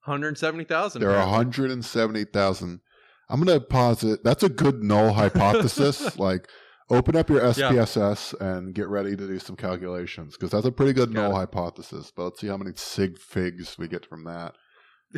[0.04, 1.00] Hundred seventy thousand.
[1.02, 2.80] There are 170,000.
[3.28, 6.18] I'm going to posit that's a good null hypothesis.
[6.18, 6.48] like
[6.88, 10.92] open up your SPSS and get ready to do some calculations because that's a pretty
[10.92, 11.34] good Got null it.
[11.36, 12.12] hypothesis.
[12.14, 14.54] But let's see how many sig figs we get from that.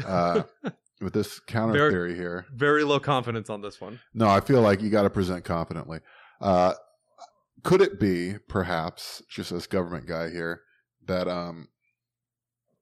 [0.05, 0.42] Uh,
[1.03, 2.47] with this counter Very- theory here.
[2.55, 4.01] Very low confidence on this one.
[4.15, 6.01] No, I feel like you got to present confidently.
[6.41, 6.75] Uh,
[7.62, 10.62] could it be, perhaps, just as government guy here,
[11.07, 11.69] that um,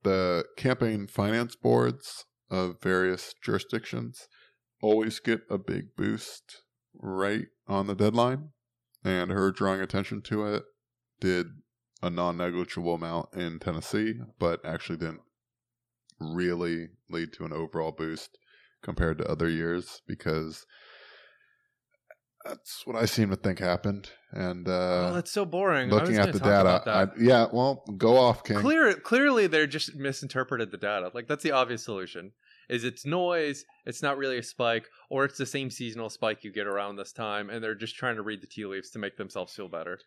[0.02, 4.26] the campaign finance boards of various jurisdictions
[4.82, 6.62] always get a big boost
[6.94, 8.50] right on the deadline,
[9.04, 10.64] and her drawing attention to it
[11.20, 11.46] did
[12.02, 15.20] a non-negligible amount in Tennessee, but actually didn't
[16.20, 18.38] really lead to an overall boost
[18.82, 20.66] compared to other years because
[22.44, 24.10] that's what I seem to think happened.
[24.32, 25.90] And oh, uh, that's so boring.
[25.90, 28.58] Looking at the data, I, yeah, well, go off, King.
[28.58, 31.10] Clear, clearly, they're just misinterpreted the data.
[31.12, 32.32] Like that's the obvious solution.
[32.68, 33.64] Is it's noise?
[33.84, 37.12] It's not really a spike, or it's the same seasonal spike you get around this
[37.12, 39.98] time, and they're just trying to read the tea leaves to make themselves feel better.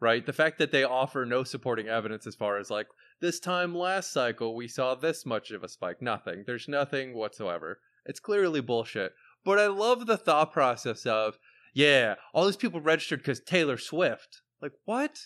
[0.00, 0.24] Right?
[0.24, 2.86] The fact that they offer no supporting evidence as far as like
[3.20, 6.00] this time last cycle we saw this much of a spike.
[6.00, 6.44] Nothing.
[6.46, 7.78] There's nothing whatsoever.
[8.06, 9.12] It's clearly bullshit.
[9.44, 11.38] But I love the thought process of
[11.72, 14.42] yeah, all these people registered because Taylor Swift.
[14.60, 15.18] Like what?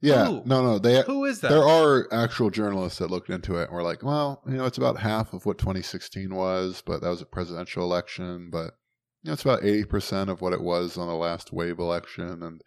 [0.00, 0.42] Yeah, Who?
[0.46, 1.50] no, no, they Who is that?
[1.50, 4.78] there are actual journalists that looked into it and were like, well, you know, it's
[4.78, 8.78] about half of what 2016 was, but that was a presidential election, but
[9.22, 12.62] you know, it's about 80% of what it was on the last wave election and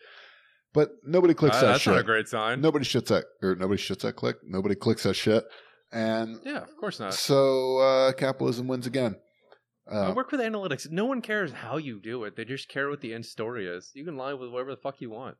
[0.73, 1.93] but nobody clicks Uh, that that's shit.
[1.93, 2.61] not a great sign.
[2.61, 4.37] Nobody shits that or nobody shits that click.
[4.43, 5.43] Nobody clicks that shit.
[5.91, 7.13] And Yeah, of course not.
[7.13, 9.15] so uh capitalism wins again.
[9.91, 10.89] I Uh, work with analytics.
[10.89, 12.35] No one cares how you do it.
[12.37, 13.91] They just care what the end story is.
[13.93, 15.35] You can lie with whatever the fuck you want.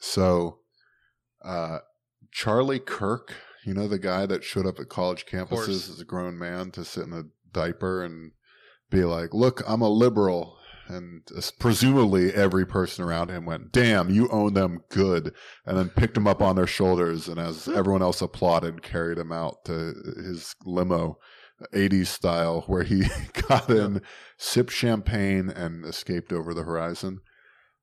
[0.00, 0.60] So,
[1.44, 1.78] uh,
[2.32, 6.38] Charlie Kirk, you know, the guy that showed up at college campuses as a grown
[6.38, 8.32] man to sit in a diaper and
[8.90, 10.58] be like, look, I'm a liberal.
[10.88, 15.34] And uh, presumably every person around him went, damn, you own them good.
[15.64, 17.28] And then picked him up on their shoulders.
[17.28, 19.94] And as everyone else applauded, carried him out to
[20.24, 21.18] his limo,
[21.74, 23.04] 80s style, where he
[23.48, 24.02] got in,
[24.36, 27.20] sipped champagne, and escaped over the horizon.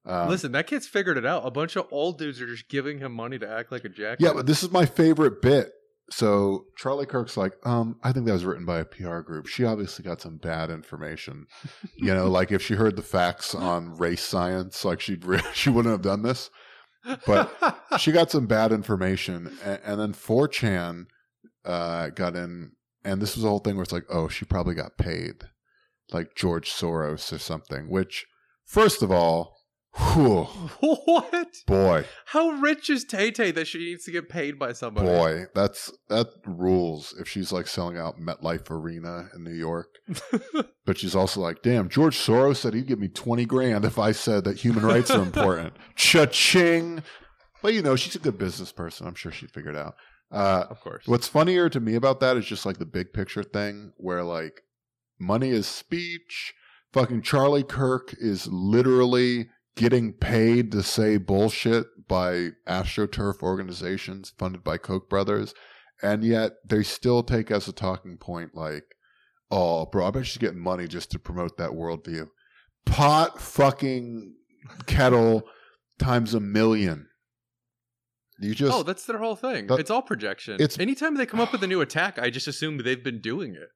[0.06, 1.46] Um, Listen, that kid's figured it out.
[1.46, 4.18] A bunch of old dudes are just giving him money to act like a jackass.
[4.20, 5.72] Yeah, but this is my favorite bit.
[6.12, 9.48] So Charlie Kirk's like, um, I think that was written by a PR group.
[9.48, 11.48] She obviously got some bad information.
[11.96, 15.24] You know, like if she heard the facts on race science, like she'd
[15.54, 16.50] she wouldn't have done this.
[17.26, 17.52] but
[17.98, 21.06] She got some bad information, and, and then 4chan
[21.66, 22.72] uh, got in,
[23.04, 25.44] and this was the whole thing where it's like, oh, she probably got paid,
[26.12, 27.90] like George Soros or something.
[27.90, 28.26] Which,
[28.66, 29.56] first of all,
[29.96, 30.44] Whew,
[30.80, 31.50] What?
[31.68, 35.08] boy, How rich is Tay Tay that she needs to get paid by somebody?
[35.08, 37.14] boy, that's that rules.
[37.20, 39.88] If she's like selling out MetLife Arena in New York,
[40.86, 44.14] but she's also like, damn, George Soros said he'd give me twenty grand if I
[44.14, 45.74] said that human rights are important.
[45.96, 47.04] Cha-ching!
[47.62, 49.06] But you know, she's a good business person.
[49.08, 49.96] I'm sure she'd figure it out.
[50.32, 51.04] Uh, of course.
[51.08, 54.62] What's funnier to me about that is just like the big picture thing where like
[55.20, 56.56] money is speech.
[56.94, 64.78] Fucking Charlie Kirk is literally getting paid to say bullshit by AstroTurf organizations funded by
[64.78, 65.54] Koch brothers.
[66.02, 68.84] And yet they still take as a talking point like,
[69.50, 72.28] oh, bro, I bet she's getting money just to promote that worldview.
[72.86, 74.36] Pot fucking
[74.86, 75.44] kettle
[75.98, 77.08] times a million.
[78.40, 79.68] You just oh, that's their whole thing.
[79.68, 80.56] That- it's all projection.
[80.56, 83.54] it's- Anytime they come up with a new attack, I just assume they've been doing
[83.56, 83.70] it.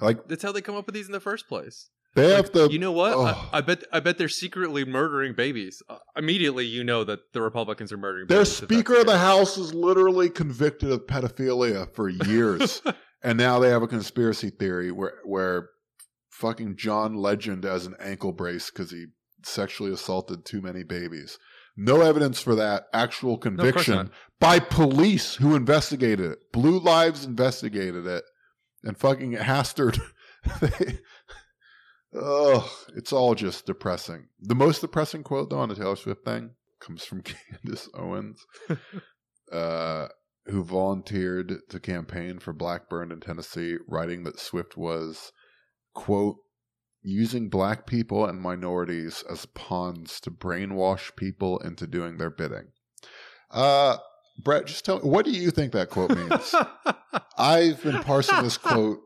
[0.00, 1.88] like That's how they come up with these in the first place.
[2.14, 3.12] They Like, have the you know what?
[3.14, 3.22] oh.
[3.52, 3.84] I, I bet.
[3.92, 5.82] I bet they're secretly murdering babies.
[5.88, 8.26] Uh, immediately, you know that the Republicans are murdering.
[8.28, 9.18] Their Speaker of the.
[9.18, 12.82] House is literally convicted of pedophilia for years,
[13.22, 15.70] and now they have a conspiracy theory where where
[16.30, 19.06] fucking John Legend has an ankle brace because he
[19.44, 21.38] sexually assaulted too many babies.
[21.76, 22.84] No evidence for that.
[22.92, 24.10] Actual No, conviction not.
[24.40, 26.38] by police who investigated it.
[26.52, 28.24] Blue Lives investigated it,
[28.84, 29.98] and fucking Hastert.
[30.60, 30.98] they,
[32.14, 34.28] oh, it's all just depressing.
[34.40, 36.50] The most depressing quote though on the Taylor Swift thing
[36.80, 37.22] comes from
[37.62, 38.44] Candace Owens,
[39.52, 40.08] uh,
[40.46, 45.32] who volunteered to campaign for Blackburn in Tennessee, writing that Swift was
[45.94, 46.36] quote
[47.02, 52.68] using black people and minorities as pawns to brainwash people into doing their bidding.
[53.50, 53.98] Uh,
[54.42, 56.54] Brett, just tell me, what do you think that quote means?
[57.38, 59.00] I've been parsing this quote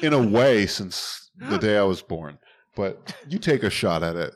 [0.00, 2.38] in a way since the day I was born,
[2.80, 4.32] but you take a shot at it.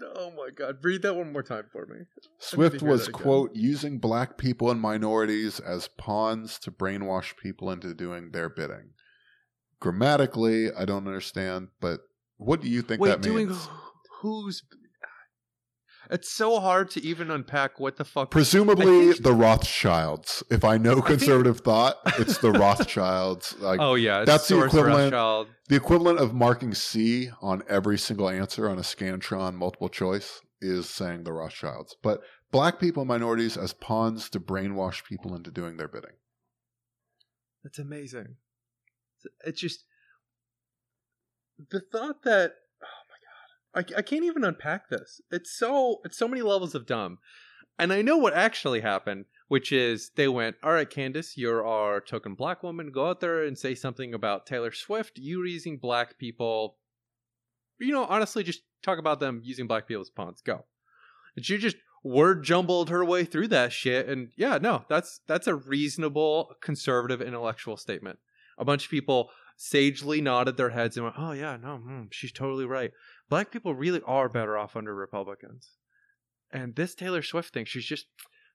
[0.00, 0.76] oh my god!
[0.82, 2.04] Read that one more time for me.
[2.38, 8.30] Swift was, quote, using black people and minorities as pawns to brainwash people into doing
[8.30, 8.90] their bidding.
[9.80, 12.02] Grammatically, I don't understand, but
[12.36, 13.26] what do you think Wait, that means?
[13.26, 13.68] doing means?
[16.10, 18.30] It's so hard to even unpack what the fuck.
[18.30, 20.42] Presumably think- the Rothschilds.
[20.50, 23.54] If I know think- conservative thought, it's the Rothschilds.
[23.60, 25.48] Like oh yeah, that's the equivalent- Rothschild.
[25.68, 30.88] the equivalent of marking C on every single answer on a Scantron multiple choice is
[30.88, 31.96] saying the Rothschilds.
[32.02, 36.12] But black people and minorities as pawns to brainwash people into doing their bidding.
[37.62, 38.36] That's amazing.
[39.44, 39.84] It's just
[41.70, 42.52] the thought that
[43.74, 45.20] I, I can't even unpack this.
[45.30, 47.18] It's so it's so many levels of dumb,
[47.78, 52.00] and I know what actually happened, which is they went, "All right, Candace, you're our
[52.00, 52.90] token black woman.
[52.90, 55.18] Go out there and say something about Taylor Swift.
[55.18, 56.76] You using black people.
[57.78, 60.40] You know, honestly, just talk about them using black people as pawns.
[60.40, 60.64] Go."
[61.36, 65.46] And she just word jumbled her way through that shit and yeah no that's that's
[65.46, 68.18] a reasonable conservative intellectual statement
[68.56, 72.32] a bunch of people sagely nodded their heads and went oh yeah no hmm, she's
[72.32, 72.92] totally right.
[73.28, 75.72] Black people really are better off under republicans.
[76.50, 78.06] And this taylor swift thing she's just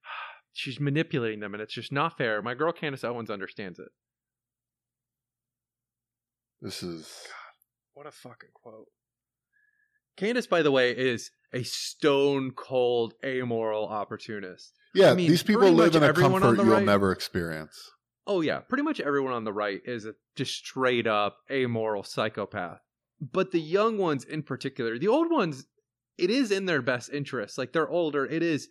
[0.53, 2.41] she's manipulating them and it's just not fair.
[2.41, 3.89] My girl candace owens understands it.
[6.61, 7.27] This is
[7.93, 8.87] what a fucking quote.
[10.15, 14.71] Candace by the way is a stone cold amoral opportunist.
[14.95, 15.11] Yeah.
[15.11, 17.91] I mean, these people live in a comfort you'll right- never experience.
[18.25, 22.79] Oh yeah, pretty much everyone on the right is a just straight up amoral psychopath.
[23.19, 25.65] But the young ones in particular, the old ones,
[26.17, 27.57] it is in their best interest.
[27.57, 28.69] Like they're older, it is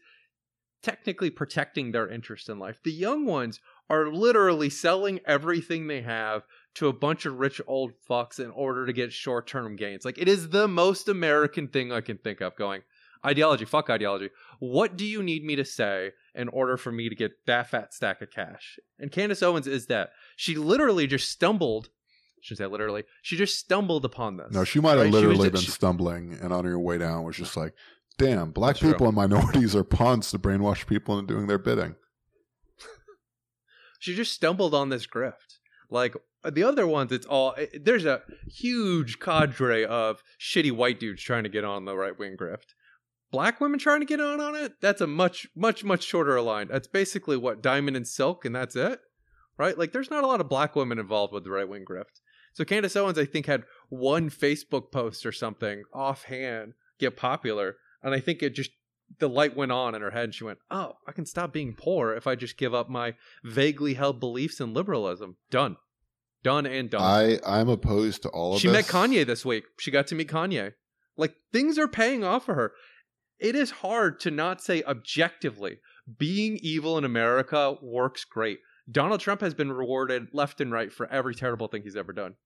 [0.83, 2.81] technically protecting their interest in life.
[2.83, 6.43] The young ones are literally selling everything they have
[6.75, 10.05] to a bunch of rich old fucks in order to get short-term gains.
[10.05, 12.83] Like it is the most American thing I can think of going,
[13.25, 14.31] ideology, fuck ideology.
[14.59, 17.93] What do you need me to say in order for me to get that fat
[17.95, 18.79] stack of cash?
[18.99, 20.11] And Candace Owens is that.
[20.37, 21.89] She literally just stumbled.
[21.89, 23.05] I shouldn't say literally.
[23.23, 24.49] She just stumbled upon this.
[24.53, 25.13] No, she might have Right?
[25.13, 27.75] Literally just- been she- stumbling and on her way down was just like,
[28.19, 28.93] damn, black That's true.
[28.93, 31.95] people and minorities are pawns to brainwash people into doing their bidding.
[34.01, 35.59] she just stumbled on this grift.
[35.91, 36.17] Like
[36.51, 41.45] the other ones, it's all it- there's a huge cadre of shitty white dudes trying
[41.45, 42.75] to get on the right wing grift.
[43.33, 44.75] Black women trying to get on on it.
[44.81, 46.69] That's a much much much shorter line.
[46.71, 49.01] That's basically what Diamond and Silk, and that's it,
[49.59, 49.77] right?
[49.77, 52.21] Like there's not a lot of black women involved with the right wing grift.
[52.53, 58.15] So Candace Owens, I think, had one Facebook post or something offhand get popular, and
[58.15, 58.71] I think it just
[59.19, 61.75] the light went on in her head and she went, Oh, I can stop being
[61.75, 63.15] poor if I just give up my
[63.45, 65.37] vaguely held beliefs in liberalism.
[65.51, 65.77] Done.
[66.43, 67.03] Done and done.
[67.03, 68.75] I I'm opposed to all of she this.
[68.75, 69.65] met Kanye this week.
[69.79, 70.73] She got to meet Kanye.
[71.17, 72.73] Like things are paying off for her.
[73.43, 75.81] It is hard to not say objectively
[76.17, 78.61] being evil in America works great.
[78.89, 82.37] Donald Trump has been rewarded left and right for every terrible thing he's ever done.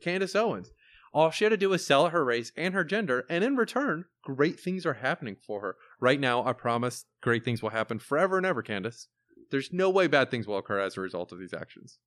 [0.00, 0.70] Candace Owens,
[1.12, 4.06] all she had to do was sell her race and her gender, and in return,
[4.22, 5.76] great things are happening for her.
[6.00, 9.08] Right now, I promise great things will happen forever and ever, Candace.
[9.50, 11.98] There's no way bad things will occur as a result of these actions.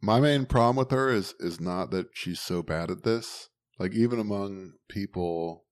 [0.00, 3.48] My main problem with her is is not that she's so bad at this.
[3.80, 5.65] Like even among people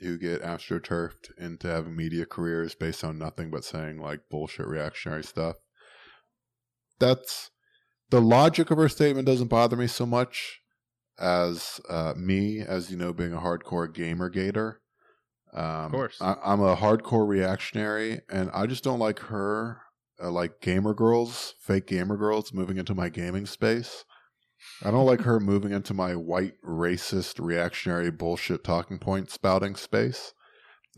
[0.00, 5.22] who get astroturfed into having media careers based on nothing but saying like bullshit reactionary
[5.22, 5.56] stuff.
[6.98, 7.50] That's
[8.10, 10.60] the logic of her statement doesn't bother me so much
[11.18, 14.80] as uh, me, as you know, being a hardcore gamer gator.
[15.52, 19.82] Um, of course, I, am a hardcore reactionary, and I just don't like her,
[20.22, 24.04] uh, like gamer girls, fake gamer girls, moving into my gaming space.
[24.82, 30.32] I don't like her moving into my white racist reactionary bullshit talking point spouting space.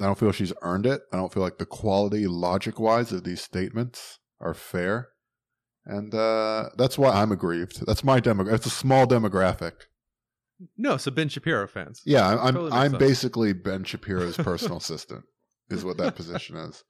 [0.01, 1.03] I don't feel she's earned it.
[1.13, 5.09] I don't feel like the quality logic wise of these statements are fair.
[5.85, 7.85] And uh, that's why I'm aggrieved.
[7.87, 8.47] That's my demo.
[8.47, 9.73] It's a small demographic.
[10.77, 12.03] No, so Ben Shapiro fans.
[12.05, 15.25] Yeah, I'm I'm, totally I'm basically Ben Shapiro's personal assistant.
[15.71, 16.85] Is what that position is.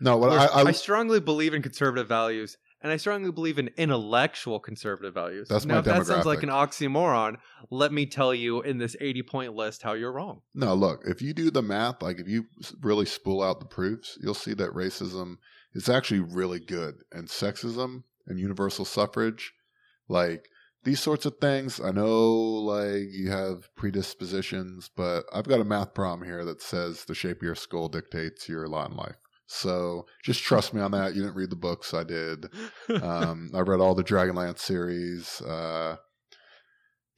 [0.00, 3.70] No, what I, I, I strongly believe in conservative values, and I strongly believe in
[3.76, 5.48] intellectual conservative values.
[5.48, 5.98] That's now, my if demographic.
[5.98, 7.36] that sounds like an oxymoron,
[7.70, 10.40] let me tell you in this 80 point list how you're wrong.
[10.54, 12.46] No, look, if you do the math, like if you
[12.80, 15.36] really spool out the proofs, you'll see that racism
[15.74, 19.52] is actually really good, and sexism and universal suffrage,
[20.08, 20.48] like
[20.84, 21.80] these sorts of things.
[21.80, 27.04] I know, like you have predispositions, but I've got a math problem here that says
[27.04, 29.16] the shape of your skull dictates your lot in life.
[29.52, 31.14] So just trust me on that.
[31.16, 31.92] You didn't read the books.
[31.92, 32.46] I did.
[33.02, 35.40] Um, I read all the Dragonlance series.
[35.42, 35.96] Uh,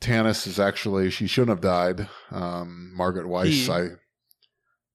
[0.01, 2.09] Tanis is actually she shouldn't have died.
[2.30, 3.66] Um, Margaret Weis.
[3.66, 3.70] He.
[3.70, 3.89] I.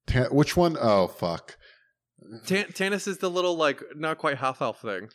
[0.06, 0.76] Ta- which one?
[0.80, 1.56] Oh fuck.
[2.46, 5.08] Tan- Tanis is the little like not quite half elf thing.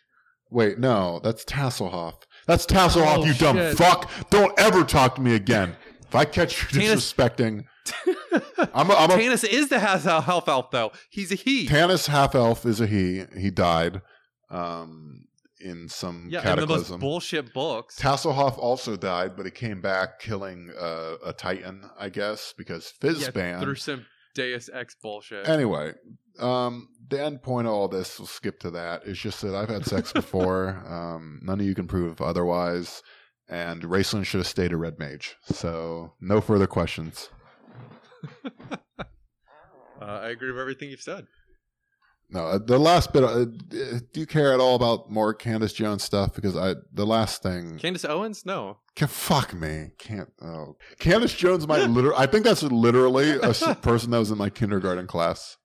[0.50, 2.24] Wait, no, that's Tasselhoff.
[2.46, 4.10] That's Tasselhoff, Oh, you dumb fuck.
[4.30, 5.76] Don't ever talk to me again.
[6.14, 7.66] If I catch you Tanis- disrespecting,
[8.76, 10.92] I'm a, I'm a Tanis is the half elf though.
[11.10, 11.66] He's a he.
[11.68, 13.24] Tanis half elf is a he.
[13.36, 14.04] He died
[14.52, 15.26] um,
[15.60, 17.98] in some yeah, in the most bullshit books.
[18.00, 23.10] Tasselhoff also died, but he came back killing uh, a Titan, I guess, because yeah,
[23.10, 23.62] Fizzban.
[23.62, 24.06] through some
[24.36, 25.50] Deus Ex bullshit.
[25.50, 25.94] Anyway,
[26.40, 29.70] um, the end point of all this, we'll skip to that, is just that I've
[29.70, 30.84] had sex before.
[30.88, 33.02] um, none of you can prove otherwise.
[33.50, 35.36] And Raistlin should have stayed a red mage.
[35.44, 37.30] So, no further questions.
[38.46, 38.50] uh,
[40.00, 41.28] I agree with everything you've said.
[42.30, 43.24] No, uh, the last bit.
[43.24, 46.34] Uh, do you care at all about more Candace Jones stuff?
[46.34, 48.44] Because I, the last thing, Candace Owens?
[48.44, 48.80] No.
[48.96, 50.30] can, fuck me, can't.
[50.42, 52.18] Oh, Candace Jones might literally.
[52.18, 55.58] I think that's literally a person that was in my kindergarten class.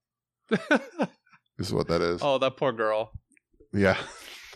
[1.58, 2.20] Is what that is.
[2.22, 3.12] oh, that poor girl.
[3.72, 3.96] Yeah.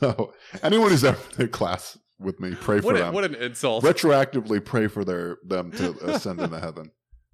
[0.00, 0.32] No.
[0.62, 3.14] Anyone who's ever in class with me, pray for What, a, them.
[3.14, 3.84] what an insult.
[3.84, 6.90] Retroactively pray for their them to ascend into heaven.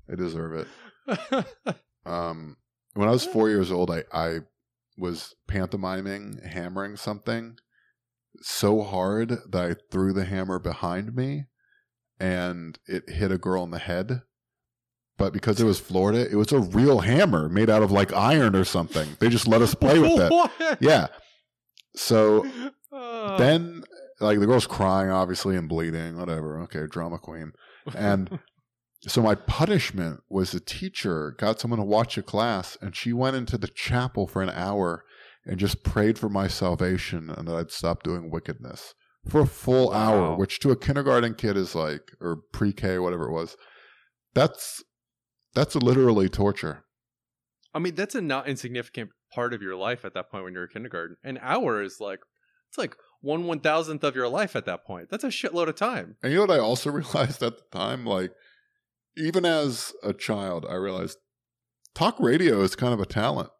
[0.09, 0.66] They deserve
[1.07, 1.47] it.
[2.07, 2.57] Um,
[2.95, 4.39] when I was four years old, I, I
[4.97, 7.57] was pantomiming hammering something
[8.41, 11.45] so hard that I threw the hammer behind me
[12.18, 14.22] and it hit a girl in the head.
[15.18, 18.57] But because it was Florida, it was a real hammer made out of like iron
[18.57, 19.16] or something.
[19.18, 20.78] They just let us play with it.
[20.80, 21.09] Yeah.
[21.95, 22.47] So
[22.91, 23.36] Oh.
[23.36, 23.84] then
[24.21, 26.61] like the girl's crying obviously and bleeding whatever.
[26.62, 27.53] Okay drama queen.
[27.95, 28.39] And
[29.07, 33.37] so my punishment was the teacher got someone to watch a class and she went
[33.37, 35.05] into the chapel for an hour
[35.45, 38.95] and just prayed for my salvation and that i'd stop doing wickedness
[39.29, 43.33] for a full hour which to a kindergarten kid is like or pre-k whatever it
[43.33, 43.57] was
[44.35, 44.83] that's
[45.55, 46.85] that's literally torture.
[47.75, 50.64] I mean, that's a not insignificant part of your life at that point when you're
[50.64, 51.16] in kindergarten.
[51.25, 52.21] An hour is like
[52.69, 55.09] it's like one one thousandth of your life at that point.
[55.11, 56.16] That's a shitload of time.
[56.23, 58.05] And you know what I also realized at the time?
[58.07, 58.33] Like,
[59.16, 61.19] even as a child, I realized
[61.95, 63.51] talk radio is kind of a talent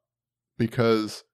[0.59, 1.25] because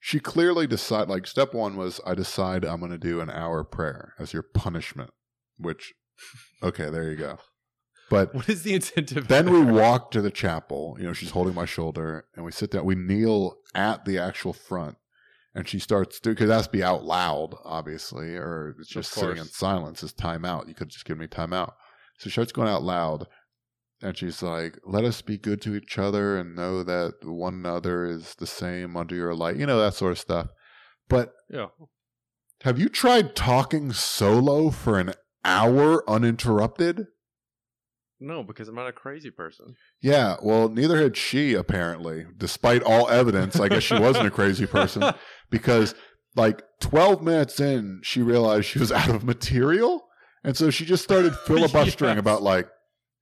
[0.00, 3.62] she clearly decided, like, step one was I decide I'm going to do an hour
[3.64, 5.10] prayer as your punishment,
[5.58, 5.92] which,
[6.62, 7.38] okay, there you go.
[8.10, 9.28] But What is the incentive?
[9.28, 10.96] then we walk to the chapel.
[10.98, 12.84] You know, she's holding my shoulder, and we sit down.
[12.84, 14.96] We kneel at the actual front,
[15.54, 19.12] and she starts to because it has to be out loud, obviously, or it's just
[19.12, 20.02] sitting in silence.
[20.02, 20.68] is time out.
[20.68, 21.74] You could just give me time out.
[22.18, 23.26] So she starts going out loud,
[24.02, 28.04] and she's like, "Let us be good to each other, and know that one another
[28.04, 30.48] is the same under your light." You know that sort of stuff.
[31.08, 31.68] But Yeah.
[32.62, 37.08] have you tried talking solo for an hour uninterrupted?
[38.22, 39.74] No, because I'm not a crazy person.
[40.00, 43.58] Yeah, well, neither had she apparently, despite all evidence.
[43.58, 45.02] I guess she wasn't a crazy person
[45.50, 45.94] because,
[46.36, 50.04] like, 12 minutes in, she realized she was out of material.
[50.44, 52.20] And so she just started filibustering Yes.
[52.20, 52.68] about, like,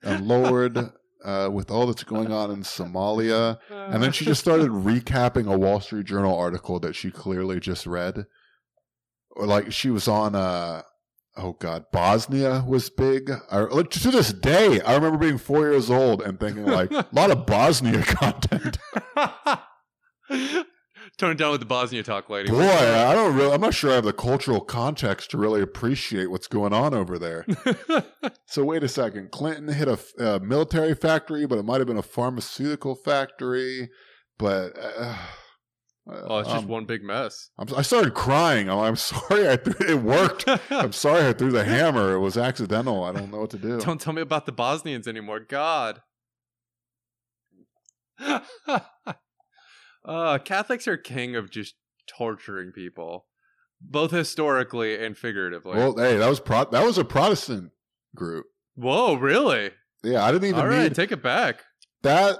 [0.02, 0.76] and Lord,
[1.24, 3.58] uh, with all that's going on in Somalia.
[3.70, 7.86] And then she just started recapping a Wall Street Journal article that she clearly just
[7.86, 8.26] read.
[9.30, 10.82] Or like she was on uh
[11.36, 13.30] oh god, Bosnia was big.
[13.50, 17.30] I, to this day, I remember being four years old and thinking like a lot
[17.30, 18.78] of Bosnia content.
[21.18, 22.50] Tone it down with the Bosnia talk, lady.
[22.50, 26.30] Boy, I don't really I'm not sure I have the cultural context to really appreciate
[26.30, 27.44] what's going on over there.
[28.46, 29.30] So wait a second.
[29.30, 33.90] Clinton hit a military factory, but it might have been a pharmaceutical factory.
[34.38, 35.16] But uh,
[36.08, 37.50] oh, it's just um, one big mess.
[37.58, 38.68] I'm, I started crying.
[38.68, 39.48] I'm, I'm sorry.
[39.48, 40.44] I threw, it worked.
[40.70, 42.14] I'm sorry I threw the hammer.
[42.14, 43.04] It was accidental.
[43.04, 43.78] I don't know what to do.
[43.80, 45.40] Don't tell me about the Bosnians anymore.
[45.40, 46.02] God.
[50.04, 51.74] uh, Catholics are king of just
[52.06, 53.26] torturing people,
[53.80, 55.76] both historically and figuratively.
[55.76, 57.70] Well, hey, that was pro- that was a Protestant
[58.14, 58.46] group.
[58.74, 59.70] Whoa, really?
[60.02, 61.62] Yeah, I didn't even All right, need take it back.
[62.02, 62.38] that.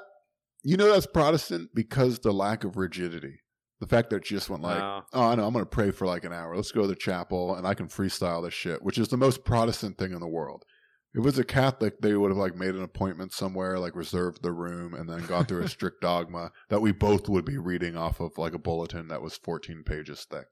[0.62, 3.40] You know that's Protestant because the lack of rigidity.
[3.80, 5.04] The fact that she just went like, Wow.
[5.14, 6.54] oh, I know, I'm going to pray for like an hour.
[6.54, 9.42] Let's go to the chapel and I can freestyle this shit, which is the most
[9.44, 10.64] Protestant thing in the world.
[11.12, 14.42] If it was a Catholic, they would have like made an appointment somewhere, like reserved
[14.42, 17.96] the room, and then gone through a strict dogma that we both would be reading
[17.96, 20.46] off of like a bulletin that was 14 pages thick.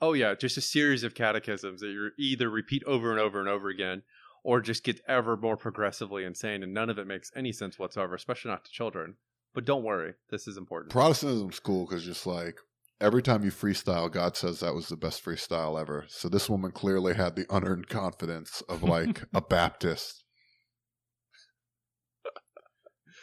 [0.00, 3.48] Oh yeah, just a series of catechisms that you either repeat over and over and
[3.50, 4.02] over again,
[4.42, 8.14] or just get ever more progressively insane, and none of it makes any sense whatsoever,
[8.14, 9.16] especially not to children.
[9.54, 10.92] But don't worry, this is important.
[10.92, 12.56] Protestantism's cool because just like
[13.00, 16.04] every time you freestyle, God says that was the best freestyle ever.
[16.08, 20.24] So this woman clearly had the unearned confidence of like a Baptist.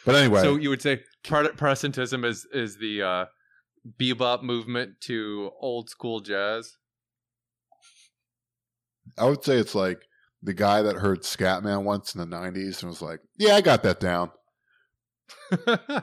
[0.04, 3.24] But anyway, So you would say Protestantism is is the uh,
[3.98, 6.76] bebop movement to old school jazz.
[9.16, 10.02] I would say it's like
[10.42, 13.82] the guy that heard Scatman once in the 90s and was like, yeah, I got
[13.82, 14.30] that down.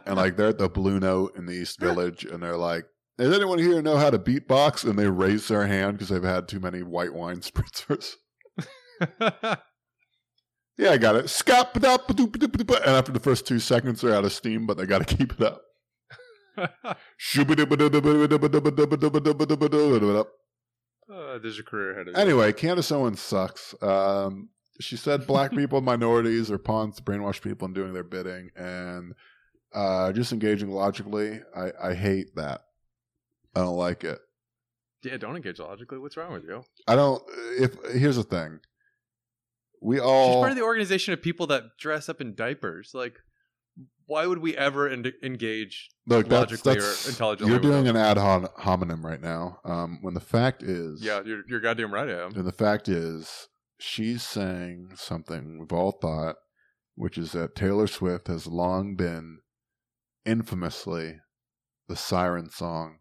[0.06, 2.86] And like they're at the Blue Note in the East Village and they're like,
[3.18, 4.84] does anyone here know how to beatbox?
[4.84, 8.16] And they raise their hand because they've had too many white wine spritzers.
[10.78, 11.26] Yeah, I got it.
[11.26, 15.16] Scap and after the first two seconds, they're out of steam, but they got to
[15.18, 15.62] keep it up.
[21.10, 22.20] Uh, there's your career ahead of you.
[22.20, 23.74] Anyway, Candace Owens sucks.
[23.82, 24.50] Um,
[24.80, 28.52] she said black people and minorities are pawns to brainwash people and doing their bidding,
[28.56, 29.14] and
[29.74, 31.42] uh, just engaging logically.
[31.56, 32.62] I, I hate that.
[33.56, 34.20] I don't like it.
[35.04, 35.98] Yeah, don't engage logically.
[36.00, 36.64] What's wrong with you?
[36.88, 37.22] I don't.
[37.60, 38.60] If here's the thing,
[39.82, 42.92] we all She's part of the organization of people that dress up in diapers.
[42.94, 43.20] Like,
[44.08, 45.90] why would we ever en- engage?
[46.08, 46.28] look.
[46.28, 49.60] That's, logically or that's intelligently You're doing an ad hom- hominem right now.
[49.64, 52.36] Um, when the fact is, Yeah, you're, you're goddamn right, I am.
[52.36, 53.48] And the fact is,
[53.78, 56.36] she's saying something we've all thought,
[56.96, 59.40] which is that Taylor Swift has long been
[60.26, 61.20] infamously
[61.88, 62.98] the siren song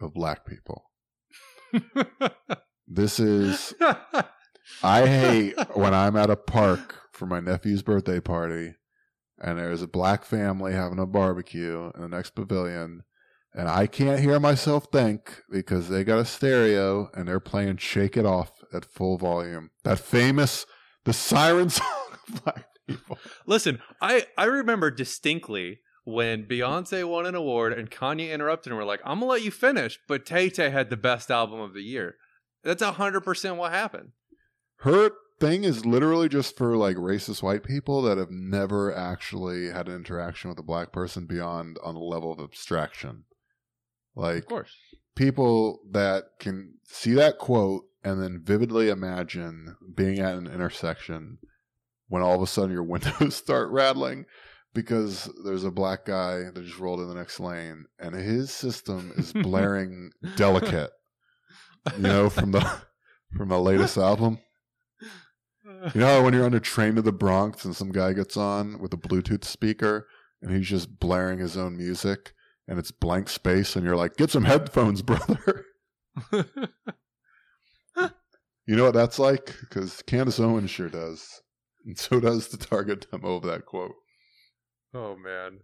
[0.00, 0.84] of black people.
[2.86, 3.74] This is,
[4.82, 8.74] I hate when I'm at a park for my nephew's birthday party
[9.40, 13.02] and there's a black family having a barbecue in the next pavilion.
[13.54, 18.16] And I can't hear myself think because they got a stereo and they're playing Shake
[18.16, 19.70] It Off at full volume.
[19.84, 20.66] That famous,
[21.04, 21.86] the siren song
[22.28, 23.18] of black people.
[23.46, 28.84] Listen, I I remember distinctly when Beyonce won an award and Kanye interrupted and were
[28.84, 31.82] like, "I'm gonna let you finish," but Tay Tay had the best album of the
[31.82, 32.16] year.
[32.64, 34.12] That's hundred percent what happened.
[34.78, 35.10] Her
[35.40, 39.94] thing is literally just for like racist white people that have never actually had an
[39.94, 43.24] interaction with a black person beyond on a level of abstraction.
[44.16, 44.72] Like Of course.
[45.14, 51.38] people that can see that quote and then vividly imagine being at an intersection
[52.08, 54.26] when all of a sudden your windows start rattling
[54.74, 59.12] because there's a black guy that just rolled in the next lane and his system
[59.16, 60.90] is blaring delicate
[61.96, 62.60] you know from the
[63.36, 64.38] from the latest album.
[65.94, 68.80] You know when you're on a train to the bronx and some guy gets on
[68.80, 70.08] with a bluetooth speaker
[70.42, 72.32] and he's just blaring his own music
[72.66, 75.66] and it's blank space and you're like get some headphones brother
[78.68, 79.56] You know what that's like?
[79.60, 81.40] Because Candace Owens sure does.
[81.86, 83.94] And so does the target demo of that quote.
[84.92, 85.60] oh man,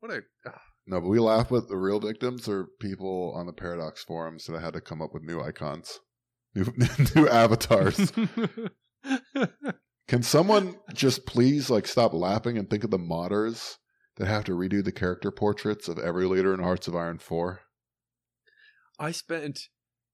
[0.00, 0.60] what a ah.
[0.84, 4.56] No, but we laugh, but the real victims are people on the Paradox forums that
[4.56, 6.00] I had to come up with new icons,
[6.56, 6.66] new,
[7.14, 8.12] new avatars.
[10.08, 13.76] Can someone just please like stop laughing and think of the modders
[14.16, 17.60] that have to redo the character portraits of every leader in Hearts of Iron 4?
[18.98, 19.68] I spent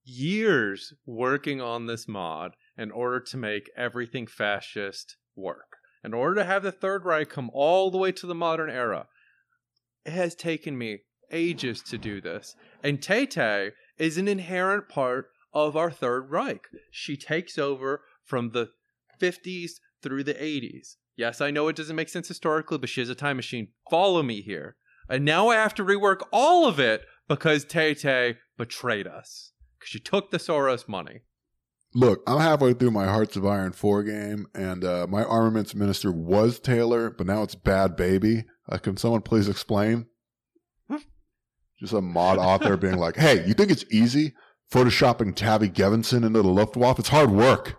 [0.08, 5.76] years working on this mod in order to make everything fascist work.
[6.02, 9.06] In order to have the Third Reich come all the way to the modern era.
[10.04, 11.00] It has taken me
[11.30, 12.54] ages to do this.
[12.82, 16.66] And Tay is an inherent part of our Third Reich.
[16.90, 18.70] She takes over from the
[19.20, 20.96] 50s through the 80s.
[21.16, 23.68] Yes, I know it doesn't make sense historically, but she has a time machine.
[23.90, 24.76] Follow me here.
[25.08, 29.52] And now I have to rework all of it because Tay betrayed us.
[29.78, 31.20] Because she took the Soros money.
[31.94, 36.12] Look, I'm halfway through my Hearts of Iron 4 game, and uh, my armaments minister
[36.12, 38.44] was Taylor, but now it's Bad Baby.
[38.68, 40.06] Uh, can someone please explain?
[41.80, 44.34] Just a mod author being like, hey, you think it's easy
[44.72, 46.98] photoshopping Tavi Gevinson into the Luftwaffe?
[46.98, 47.76] It's hard work,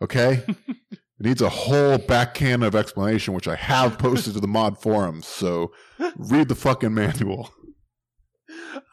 [0.00, 0.42] okay?
[0.68, 4.80] it needs a whole back can of explanation, which I have posted to the mod
[4.80, 5.72] forums, so
[6.16, 7.50] read the fucking manual.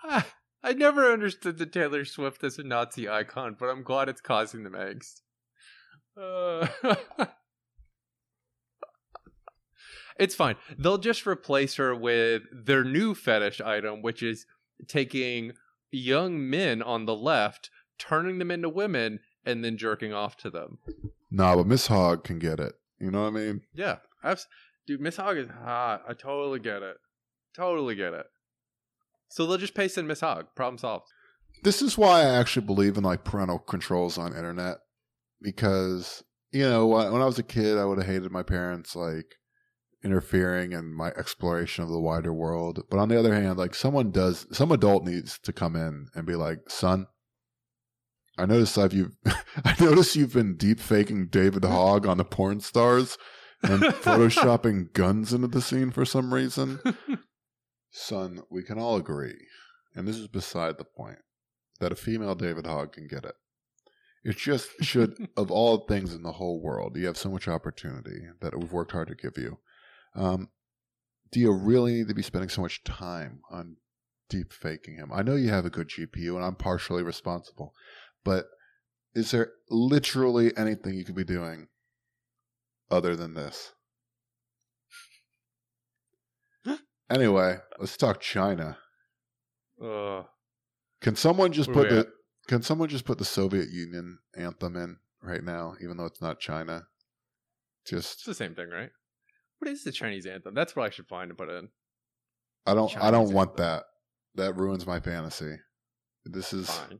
[0.64, 4.64] I never understood the Taylor Swift as a Nazi icon, but I'm glad it's causing
[4.64, 5.22] them angst.
[6.16, 6.68] Uh,
[10.20, 10.56] it's fine.
[10.78, 14.46] They'll just replace her with their new fetish item, which is
[14.88, 15.54] taking
[15.92, 20.78] young men on the left, turning them into women, and then jerking off to them.
[21.32, 22.74] Nah, but Miss Hogg can get it.
[23.00, 23.62] You know what I mean?
[23.74, 23.98] Yeah.
[24.24, 24.46] I've,
[24.86, 26.04] dude, Miss Hogg is hot.
[26.08, 26.98] I totally get it.
[27.56, 28.28] Totally get it.
[29.32, 30.48] So they'll just paste in Miss Hogg.
[30.56, 31.08] Problem solved.
[31.64, 34.78] This is why I actually believe in like parental controls on internet
[35.42, 39.36] because you know when I was a kid I would have hated my parents like
[40.04, 42.84] interfering in my exploration of the wider world.
[42.90, 46.26] But on the other hand, like someone does, some adult needs to come in and
[46.26, 47.08] be like, "Son,
[48.38, 52.60] I notice I've you, I notice you've been deep faking David Hogg on the porn
[52.60, 53.18] stars
[53.62, 56.80] and photoshopping guns into the scene for some reason."
[57.92, 59.48] Son, we can all agree,
[59.94, 61.20] and this is beside the point,
[61.80, 63.36] that a female David Hogg can get it.
[64.24, 68.22] It just should, of all things in the whole world, you have so much opportunity
[68.40, 69.60] that we've worked hard to give you.
[70.16, 70.50] Um,
[71.32, 73.78] do you really need to be spending so much time on
[74.30, 75.12] deep faking him?
[75.14, 77.74] I know you have a good GPU, and I'm partially responsible,
[78.24, 78.48] but
[79.14, 81.68] is there literally anything you could be doing
[82.90, 83.74] other than this?
[87.12, 88.78] Anyway, let's talk China.
[89.84, 90.24] Uh,
[91.02, 92.08] Can someone just put the at?
[92.48, 96.40] Can someone just put the Soviet Union anthem in right now, even though it's not
[96.40, 96.84] China?
[97.86, 98.90] Just it's the same thing, right?
[99.60, 100.54] What is the Chinese anthem?
[100.54, 101.70] That's what I should find and put in.
[102.66, 103.66] I don't I don't Chinese want anthem.
[103.66, 103.84] that.
[104.36, 105.58] That ruins my fantasy.
[106.26, 107.00] This is Fine.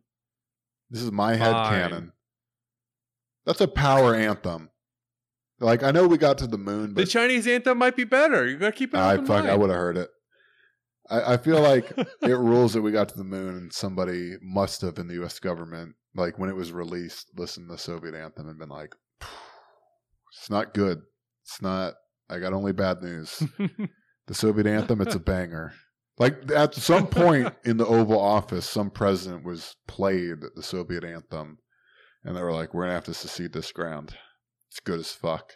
[0.90, 1.70] this is my head Fine.
[1.80, 2.12] canon.
[3.46, 4.71] That's a power anthem.
[5.62, 8.48] Like I know we got to the moon, but The Chinese anthem might be better.
[8.48, 10.10] You gotta keep it I fuck I would have heard it.
[11.10, 11.92] I, I feel like
[12.22, 15.40] it rules that we got to the moon and somebody must have in the US
[15.40, 18.96] government, like when it was released, listened to the Soviet anthem and been like,
[20.34, 21.02] It's not good.
[21.44, 21.94] It's not
[22.30, 23.44] I got only bad news.
[24.28, 25.74] The Soviet anthem, it's a banger.
[26.18, 31.58] Like at some point in the Oval Office, some president was played the Soviet anthem,
[32.24, 34.16] and they were like, "We're gonna have to secede this ground.
[34.72, 35.54] It's good as fuck."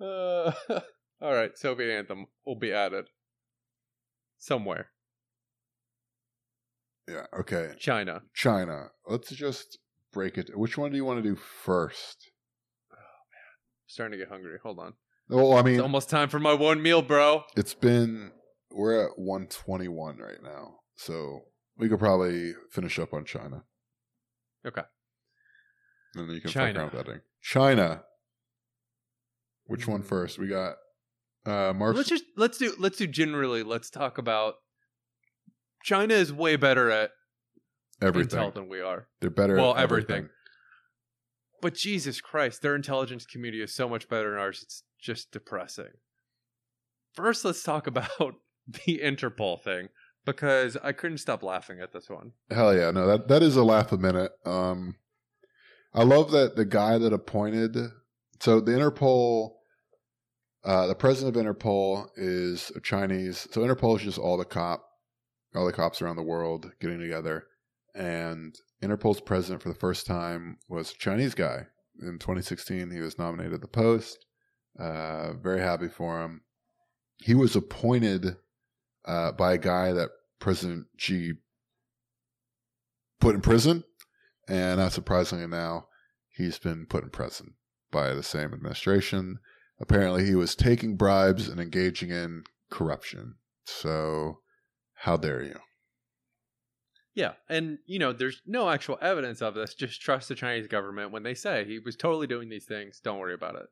[0.00, 0.52] Uh,
[1.20, 3.06] all right, Soviet anthem will be added
[4.38, 4.88] somewhere.
[7.08, 7.26] Yeah.
[7.40, 7.72] Okay.
[7.78, 8.22] China.
[8.34, 8.88] China.
[9.06, 9.78] Let's just
[10.12, 10.56] break it.
[10.56, 12.30] Which one do you want to do first?
[12.92, 13.52] Oh man,
[13.86, 14.58] starting to get hungry.
[14.62, 14.94] Hold on.
[15.28, 17.44] Well, I mean, It's almost time for my one meal, bro.
[17.56, 18.32] it's been
[18.70, 21.40] we're at 121 right now, so
[21.78, 23.64] we could probably finish up on China.
[24.66, 24.82] Okay.
[26.14, 26.66] And then you can China.
[26.68, 27.20] fuck around with editing.
[27.40, 28.02] China.
[29.66, 30.38] Which one Mm.
[30.38, 30.74] We got
[31.46, 31.96] uh March.
[31.96, 33.62] Let's just let's do let's do generally.
[33.62, 34.54] Let's talk about
[35.82, 37.10] China is way better at
[38.00, 38.38] everything.
[38.38, 39.08] intel than we are.
[39.20, 39.56] They're better.
[39.56, 40.10] Well, at everything.
[40.16, 40.30] everything.
[41.60, 44.60] But Jesus Christ, their intelligence community is so much better than ours.
[44.62, 45.90] It's just depressing.
[47.14, 48.34] First, let's talk about
[48.66, 49.88] the Interpol thing
[50.24, 52.32] because I couldn't stop laughing at this one.
[52.50, 52.90] Hell yeah!
[52.90, 54.32] No, that that is a laugh a minute.
[54.44, 54.96] Um,
[55.94, 57.76] I love that the guy that appointed.
[58.40, 59.52] So the Interpol,
[60.64, 63.46] uh, the president of Interpol is a Chinese.
[63.50, 64.84] So Interpol is just all the cop,
[65.54, 67.46] all the cops around the world getting together,
[67.94, 71.66] and Interpol's president for the first time was a Chinese guy.
[72.00, 74.26] In 2016, he was nominated the post.
[74.78, 76.40] Uh, very happy for him.
[77.18, 78.36] He was appointed
[79.04, 81.34] uh, by a guy that President Xi
[83.20, 83.84] put in prison,
[84.48, 85.86] and not surprisingly now,
[86.28, 87.54] he's been put in prison
[87.90, 89.38] by the same administration.
[89.80, 93.36] Apparently, he was taking bribes and engaging in corruption.
[93.66, 94.40] So,
[94.94, 95.58] how dare you?
[97.14, 99.74] Yeah, and you know, there's no actual evidence of this.
[99.74, 103.00] Just trust the Chinese government when they say he was totally doing these things.
[103.02, 103.66] Don't worry about it.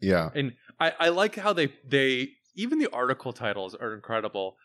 [0.00, 4.56] Yeah, And I, I like how they they even the article titles are incredible.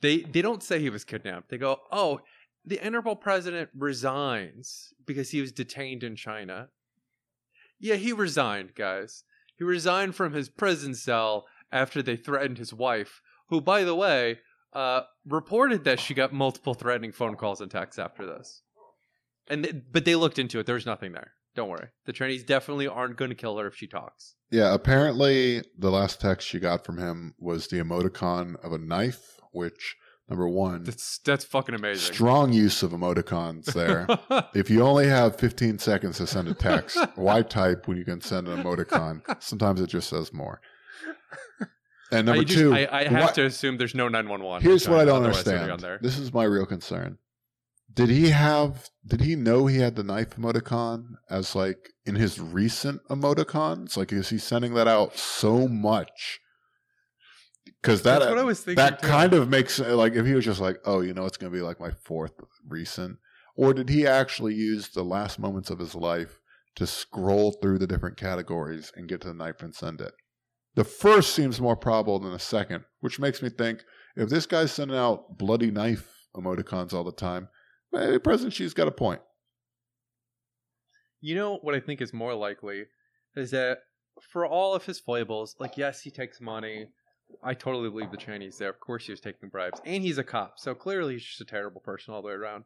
[0.00, 1.50] They they don't say he was kidnapped.
[1.50, 2.20] They go, oh,
[2.64, 6.68] the Interpol president resigns because he was detained in China.
[7.78, 9.24] Yeah, he resigned, guys.
[9.56, 14.38] He resigned from his prison cell after they threatened his wife, who, by the way,
[14.72, 18.62] uh, reported that she got multiple threatening phone calls and texts after this.
[19.48, 20.66] And th- but they looked into it.
[20.66, 21.32] There's nothing there.
[21.54, 21.88] Don't worry.
[22.06, 24.36] The Chinese definitely aren't going to kill her if she talks.
[24.50, 24.74] Yeah.
[24.74, 29.96] Apparently, the last text she got from him was the emoticon of a knife, which
[30.28, 32.14] number one, That's that's fucking amazing.
[32.14, 34.06] strong use of emoticons there.
[34.54, 38.20] if you only have 15 seconds to send a text, why type when you can
[38.20, 39.22] send an emoticon?
[39.42, 40.60] Sometimes it just says more.
[42.12, 44.62] And number I just- two, I, I have what- to assume there's no 911.
[44.68, 45.80] here's what I don't Otherwise they'd be on understand.
[45.82, 45.98] there.
[46.02, 47.18] This is my real concern.
[47.92, 48.88] Did he have?
[49.06, 53.96] Did he know he had the knife emoticon as like in his recent emoticons?
[53.96, 56.40] Like, is he sending that out so much?
[57.82, 58.76] Because that That's what I was thinking.
[58.76, 59.08] that too.
[59.08, 61.56] kind of makes like if he was just like, oh, you know, it's going to
[61.58, 62.32] be like my fourth
[62.68, 63.18] recent,
[63.56, 66.40] or did he actually use the last moments of his life
[66.76, 70.12] to scroll through the different categories and get to the knife and send it?
[70.74, 73.82] The first seems more probable than the second, which makes me think
[74.14, 77.48] if this guy's sending out bloody knife emoticons all the time,
[77.92, 79.20] maybe President Xi's got a point.
[81.20, 82.84] You know what I think is more likely
[83.36, 83.78] is that
[84.20, 86.88] for all of his foibles, like yes, he takes money.
[87.44, 88.70] I totally believe the Chinese there.
[88.70, 91.44] Of course, he was taking bribes, and he's a cop, so clearly he's just a
[91.44, 92.64] terrible person all the way around.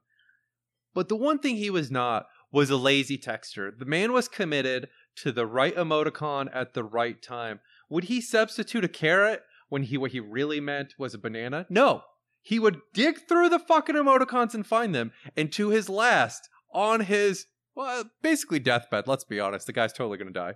[0.95, 3.77] But the one thing he was not was a lazy texter.
[3.77, 7.61] The man was committed to the right emoticon at the right time.
[7.91, 11.67] Would he substitute a carrot when he what he really meant was a banana?
[11.69, 12.03] No.
[12.45, 15.13] He would dig through the fucking emoticons and find them.
[15.35, 20.19] And to his last, on his well, basically deathbed, let's be honest, the guy's totally
[20.19, 20.55] gonna die.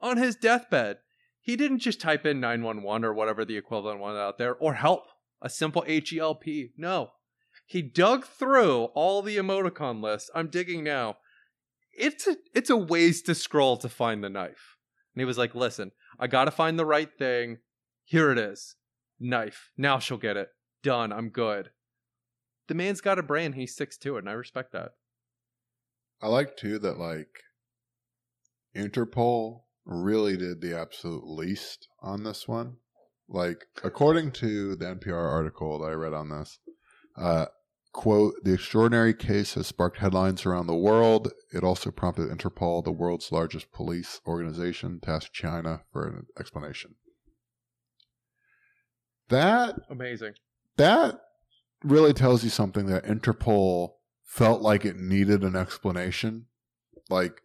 [0.00, 0.98] On his deathbed,
[1.40, 5.08] he didn't just type in 911 or whatever the equivalent one out there, or help,
[5.42, 6.70] a simple H-E-L-P.
[6.76, 7.10] No.
[7.66, 10.30] He dug through all the emoticon lists.
[10.34, 11.16] I'm digging now.
[11.92, 14.76] It's a it's a ways to scroll to find the knife.
[15.14, 17.58] And he was like, listen, I gotta find the right thing.
[18.04, 18.76] Here it is.
[19.18, 19.72] Knife.
[19.76, 20.50] Now she'll get it.
[20.82, 21.12] Done.
[21.12, 21.70] I'm good.
[22.68, 24.92] The man's got a brain, he sticks to it, and I respect that.
[26.20, 27.28] I like too that like
[28.74, 32.76] Interpol really did the absolute least on this one.
[33.28, 36.58] Like according to the NPR article that I read on this,
[37.16, 37.46] uh,
[37.92, 41.32] quote, the extraordinary case has sparked headlines around the world.
[41.52, 46.94] It also prompted Interpol, the world's largest police organization, to ask China for an explanation.
[49.28, 50.34] That Amazing.
[50.76, 51.18] That
[51.84, 53.90] really tells you something that Interpol
[54.24, 56.46] felt like it needed an explanation.
[57.08, 57.40] Like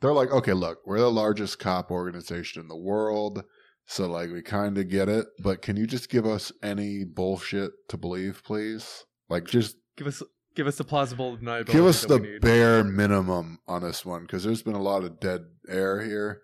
[0.00, 3.42] they're like, okay, look, we're the largest cop organization in the world,
[3.86, 7.72] so like we kind of get it, but can you just give us any bullshit
[7.88, 9.04] to believe, please?
[9.28, 10.22] Like just Give us
[10.54, 11.72] give us the plausible deniability.
[11.72, 15.46] give us the bare minimum on this one because there's been a lot of dead
[15.68, 16.42] air here,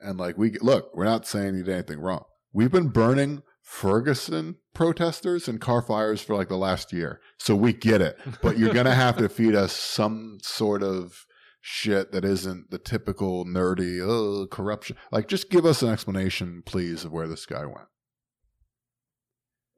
[0.00, 2.24] and like we look, we're not saying you did anything wrong.
[2.52, 7.72] We've been burning Ferguson protesters and car fires for like the last year, so we
[7.72, 8.16] get it.
[8.40, 11.26] But you're gonna have to feed us some sort of
[11.60, 14.96] shit that isn't the typical nerdy oh, corruption.
[15.10, 17.88] Like, just give us an explanation, please, of where this guy went.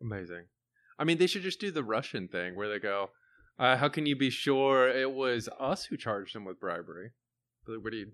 [0.03, 0.45] Amazing.
[0.99, 3.09] I mean, they should just do the Russian thing where they go,
[3.59, 7.13] uh, "How can you be sure it was us who charged him with bribery?"
[7.65, 8.13] What are you,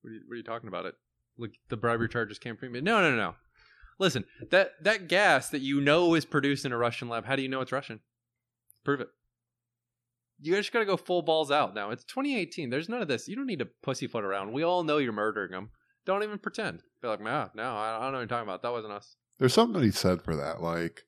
[0.00, 0.86] what are you, what are you talking about?
[0.86, 0.96] It
[1.38, 2.80] like the bribery charges came from me.
[2.80, 3.36] No, no, no.
[3.98, 7.24] Listen, that that gas that you know is produced in a Russian lab.
[7.26, 8.00] How do you know it's Russian?
[8.84, 9.08] Prove it.
[10.40, 11.90] You guys just gotta go full balls out now.
[11.90, 12.70] It's 2018.
[12.70, 13.28] There's none of this.
[13.28, 14.52] You don't need to pussyfoot around.
[14.52, 15.70] We all know you're murdering them.
[16.04, 16.82] Don't even pretend.
[17.00, 18.62] Be like, nah, no, I don't know what you're talking about.
[18.62, 19.14] That wasn't us.
[19.38, 20.60] There's something to be said for that.
[20.60, 21.02] Like,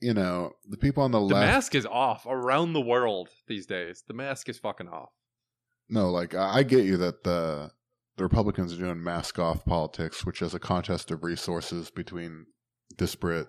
[0.00, 1.46] you know, the people on the, The left.
[1.46, 4.04] mask is off around the world these days.
[4.06, 5.10] The mask is fucking off.
[5.88, 7.70] No, like I I get you that the
[8.16, 12.46] the Republicans are doing mask off politics, which is a contest of resources between
[12.96, 13.48] disparate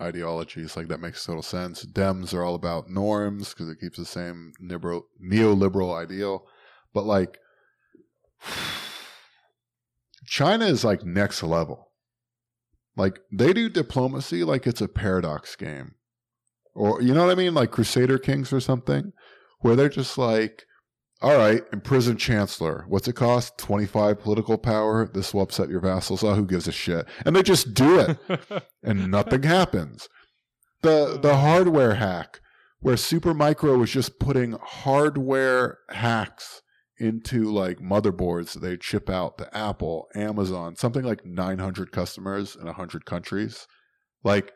[0.00, 0.76] ideologies.
[0.76, 1.84] Like that makes total sense.
[1.84, 6.46] Dems are all about norms because it keeps the same liberal neoliberal ideal.
[6.92, 7.38] But like
[10.26, 11.92] China is like next level.
[12.96, 15.94] Like they do diplomacy like it's a paradox game.
[16.74, 17.54] Or you know what I mean?
[17.54, 19.12] Like Crusader Kings or something
[19.60, 20.64] where they're just like,
[21.20, 22.84] all right, imprison chancellor.
[22.88, 23.58] What's it cost?
[23.58, 25.10] 25 political power.
[25.12, 26.22] This will upset your vassals.
[26.22, 27.06] Oh, who gives a shit?
[27.24, 28.18] And they just do it
[28.82, 30.08] and nothing happens.
[30.82, 32.40] The, the hardware hack
[32.80, 36.62] where Supermicro was just putting hardware hacks
[37.00, 42.66] into like motherboards that they chip out to Apple, Amazon, something like 900 customers in
[42.66, 43.66] 100 countries.
[44.22, 44.52] Like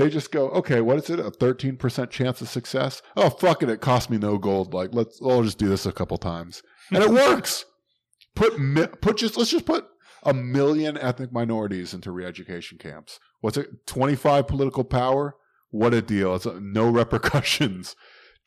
[0.00, 1.20] they just go, okay, what is it?
[1.20, 3.02] A 13% chance of success?
[3.16, 3.68] Oh, fuck it.
[3.68, 4.72] It cost me no gold.
[4.72, 6.62] Like, let's, I'll just do this a couple times.
[6.90, 7.64] And it works.
[8.36, 9.86] Put, put just, let's just put
[10.22, 13.18] a million ethnic minorities into re-education camps.
[13.40, 13.86] What's it?
[13.86, 15.34] 25 political power?
[15.70, 16.36] What a deal.
[16.36, 17.96] It's a, no repercussions.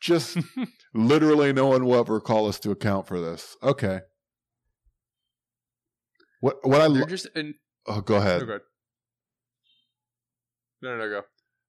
[0.00, 0.38] Just
[0.94, 3.56] literally no one will ever call us to account for this.
[3.62, 4.00] Okay.
[6.40, 7.54] What, what I, They're just, in,
[7.86, 8.42] oh, go ahead.
[8.42, 8.60] oh, good.
[10.82, 11.22] No, no, no, go.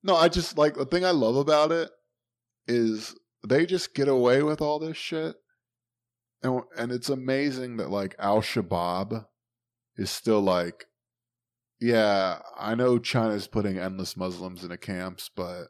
[0.06, 1.90] No, I just like the thing I love about it
[2.68, 5.36] is they just get away with all this shit.
[6.44, 9.26] And and it's amazing that like Al Shabaab
[9.98, 10.86] is still like
[11.82, 15.70] yeah, I know China's putting endless Muslims into camps, but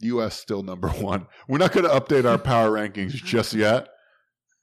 [0.00, 1.26] US still number 1.
[1.46, 3.88] We're not going to update our power rankings just yet.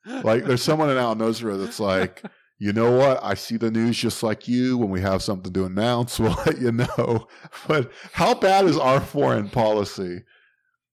[0.06, 2.24] Like there's someone in Al Nusra that's like
[2.62, 3.20] you know what?
[3.24, 4.78] I see the news just like you.
[4.78, 7.28] When we have something to announce, we'll let you know.
[7.68, 10.22] But how bad is our foreign policy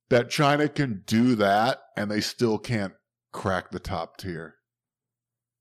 [0.09, 2.95] that China can do that and they still can't
[3.35, 4.55] crack the top tier?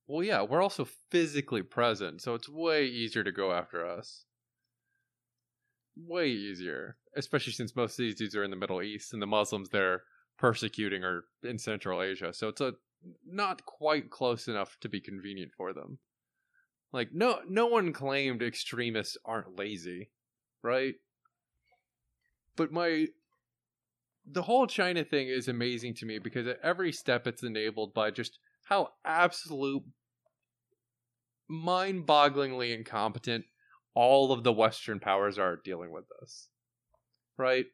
[0.08, 4.24] Well, yeah, we're also physically present, so it's way easier to go after us.
[5.98, 6.96] Way easier.
[7.18, 10.04] Especially since most of these dudes are in the Middle East and the Muslims they're
[10.40, 12.32] persecuting are in Central Asia.
[12.32, 12.76] So it's a
[13.26, 16.00] not quite close enough to be convenient for them.
[16.94, 20.10] Like no no one claimed extremists aren't lazy,
[20.64, 20.96] right?
[22.56, 23.08] But my
[24.30, 28.12] the whole China thing is amazing to me because at every step it's enabled by
[28.12, 29.84] just how absolute
[31.48, 33.46] mind-bogglingly incompetent
[33.94, 36.50] all of the western powers are dealing with this.
[37.38, 37.68] Right?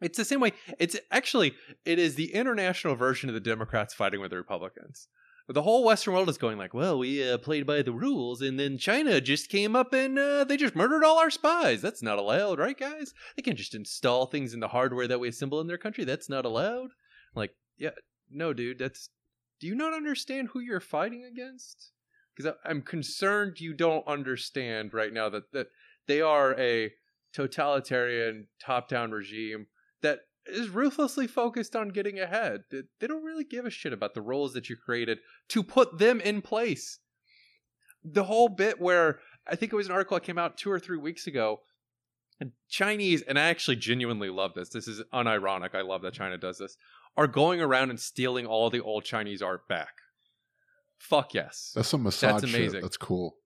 [0.00, 0.52] It's the same way.
[0.78, 5.08] It's actually it is the international version of the Democrats fighting with the Republicans.
[5.48, 8.58] The whole Western world is going like, well, we uh, played by the rules, and
[8.58, 11.82] then China just came up and uh, they just murdered all our spies.
[11.82, 13.12] That's not allowed, right, guys?
[13.34, 16.04] They can just install things in the hardware that we assemble in their country.
[16.04, 16.90] That's not allowed.
[17.34, 17.90] Like, yeah,
[18.30, 18.78] no, dude.
[18.78, 19.10] That's.
[19.60, 21.90] Do you not understand who you're fighting against?
[22.34, 25.66] Because I'm concerned you don't understand right now that that
[26.06, 26.92] they are a
[27.32, 29.66] totalitarian top-down regime
[30.02, 32.62] that is ruthlessly focused on getting ahead.
[32.70, 36.20] They don't really give a shit about the roles that you created to put them
[36.20, 36.98] in place.
[38.04, 40.78] The whole bit where I think it was an article that came out two or
[40.78, 41.60] three weeks ago.
[42.40, 44.70] And Chinese, and I actually genuinely love this.
[44.70, 45.74] This is unironic.
[45.74, 46.76] I love that China does this.
[47.16, 49.92] Are going around and stealing all the old Chinese art back.
[50.96, 51.72] Fuck yes.
[51.74, 52.72] That's some massage That's amazing.
[52.72, 52.82] Shit.
[52.82, 53.36] That's cool.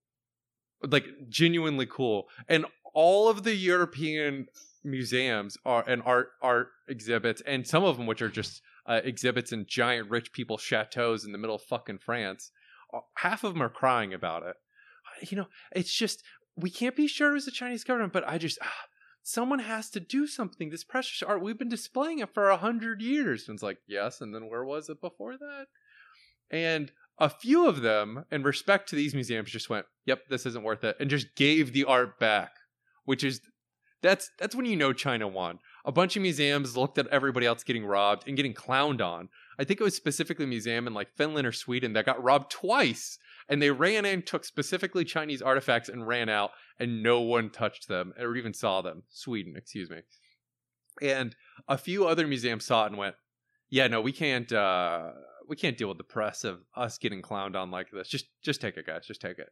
[0.83, 2.29] Like genuinely cool.
[2.49, 4.47] And all of the European
[4.85, 9.53] museums are and art art exhibits, and some of them which are just uh, exhibits
[9.53, 12.51] in giant rich people chateaus in the middle of fucking France.
[12.93, 14.57] Uh, half of them are crying about it.
[15.29, 16.23] You know, it's just
[16.57, 18.59] we can't be sure it was the Chinese government, but I just.
[18.63, 18.73] Ah,
[19.25, 20.71] someone has to do something.
[20.71, 23.49] This precious art, we've been displaying it for a hundred years.
[23.49, 25.67] And it's like, yes, and then where was it before that?
[26.51, 30.65] And a few of them, in respect to these museums, just went, yep, this isn't
[30.65, 32.53] worth it, and just gave the art back,
[33.05, 33.41] which is
[34.05, 35.59] that's that's when you know China won.
[35.85, 39.31] A bunch of museums looked at everybody else getting robbed and getting clowned on.
[39.59, 42.51] I think it was specifically a museum in like Finland or Sweden that got robbed
[42.51, 47.51] twice, and they ran in, took specifically Chinese artifacts, and ran out, and no one
[47.51, 49.05] touched them or even saw them.
[49.09, 50.03] Sweden, excuse me.
[51.03, 51.35] And
[51.67, 53.17] a few other museums saw it and went,
[53.71, 54.53] "Yeah, no, we can't.
[54.53, 55.13] uh
[55.47, 58.09] We can't deal with the press of us getting clowned on like this.
[58.09, 59.07] Just, just take it, guys.
[59.07, 59.51] Just take it."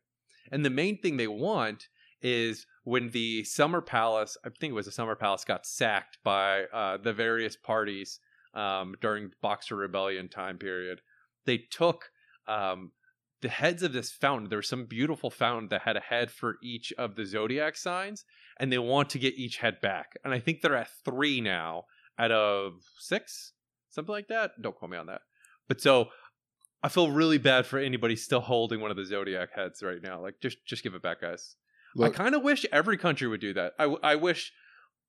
[0.50, 1.88] And the main thing they want
[2.22, 6.64] is when the Summer Palace, I think it was the Summer Palace, got sacked by
[6.72, 8.20] uh, the various parties
[8.54, 11.00] um, during Boxer Rebellion time period.
[11.44, 12.10] They took
[12.46, 12.92] um,
[13.40, 14.48] the heads of this fountain.
[14.48, 18.24] There was some beautiful fountain that had a head for each of the zodiac signs,
[18.58, 20.12] and they want to get each head back.
[20.24, 21.84] And I think they're at three now
[22.18, 23.52] out of six,
[23.90, 24.52] something like that.
[24.60, 25.22] Don't quote me on that.
[25.68, 26.08] But so
[26.82, 30.20] I feel really bad for anybody still holding one of the zodiac heads right now.
[30.20, 31.56] Like, just just give it back, guys.
[31.94, 33.74] Look, I kind of wish every country would do that.
[33.78, 34.52] I, I wish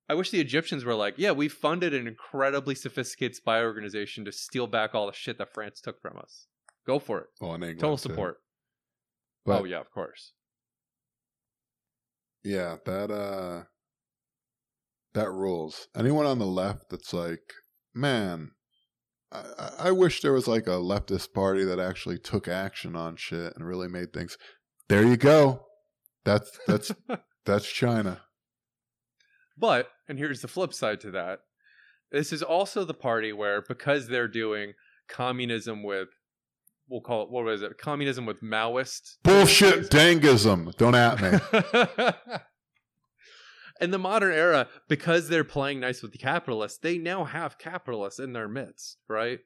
[0.08, 4.32] I wish the Egyptians were like, yeah, we funded an incredibly sophisticated spy organization to
[4.32, 6.46] steal back all the shit that France took from us.
[6.86, 7.26] Go for it.
[7.40, 8.38] Well, Total support.
[9.46, 10.32] But, oh yeah, of course.
[12.42, 13.64] Yeah, that uh
[15.14, 15.88] that rules.
[15.96, 17.54] Anyone on the left that's like,
[17.94, 18.50] man,
[19.32, 23.54] I, I wish there was like a leftist party that actually took action on shit
[23.56, 24.36] and really made things.
[24.88, 25.64] There you go.
[26.24, 26.92] That's that's
[27.44, 28.22] that's China.
[29.56, 31.40] But, and here's the flip side to that.
[32.10, 34.74] This is also the party where, because they're doing
[35.08, 36.08] communism with,
[36.88, 37.78] we'll call it, what was it?
[37.78, 39.16] Communism with Maoist.
[39.22, 40.76] Bullshit dengism.
[40.76, 41.38] Don't at me.
[43.80, 48.20] in the modern era, because they're playing nice with the capitalists, they now have capitalists
[48.20, 49.40] in their midst, right?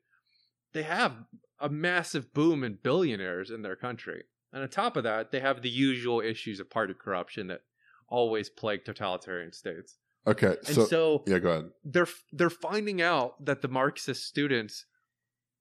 [0.72, 1.14] They have
[1.61, 4.24] a massive boom in billionaires in their country.
[4.53, 7.61] And on top of that, they have the usual issues of party corruption that
[8.09, 9.96] always plague totalitarian states.
[10.26, 11.70] Okay, And so, so, yeah, go ahead.
[11.84, 14.84] they're they're finding out that the Marxist students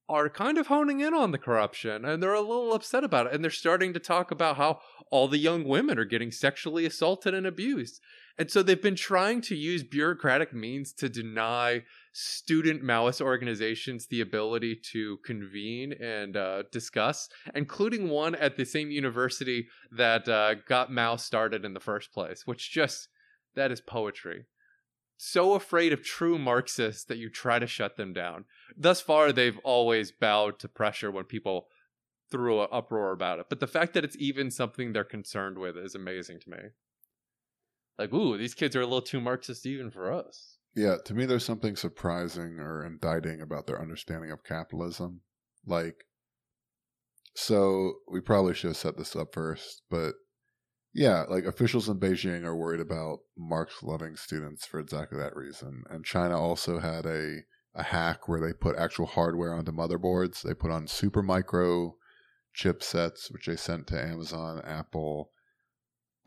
[0.10, 3.34] are kind of honing in on the corruption and they're a little upset about it
[3.34, 4.80] and they're starting to talk about how
[5.12, 8.00] all the young women are getting sexually assaulted and abused.
[8.38, 11.84] And so they've been trying to use bureaucratic means to deny
[12.20, 18.90] student Maoist organizations the ability to convene and uh, discuss, including one at the same
[18.90, 23.10] university that uh, got Mao started in the first place, which just,
[23.56, 24.46] that is poetry
[25.18, 28.46] so afraid of true Marxists that you try to shut them down.
[28.78, 31.68] Thus far, they've always bowed to pressure when people
[32.30, 33.48] threw an uproar about it.
[33.50, 36.58] But the fact that it's even something they're concerned with is amazing to me.
[37.98, 40.57] Like, ooh, these kids are a little too Marxist even for us.
[40.78, 45.22] Yeah, to me, there's something surprising or indicting about their understanding of capitalism.
[45.66, 46.06] Like,
[47.34, 50.14] so we probably should have set this up first, but
[50.94, 55.82] yeah, like officials in Beijing are worried about Marx loving students for exactly that reason.
[55.90, 57.40] And China also had a,
[57.74, 60.44] a hack where they put actual hardware onto motherboards.
[60.44, 61.94] They put on Supermicro
[62.56, 65.32] chipsets, which they sent to Amazon, Apple,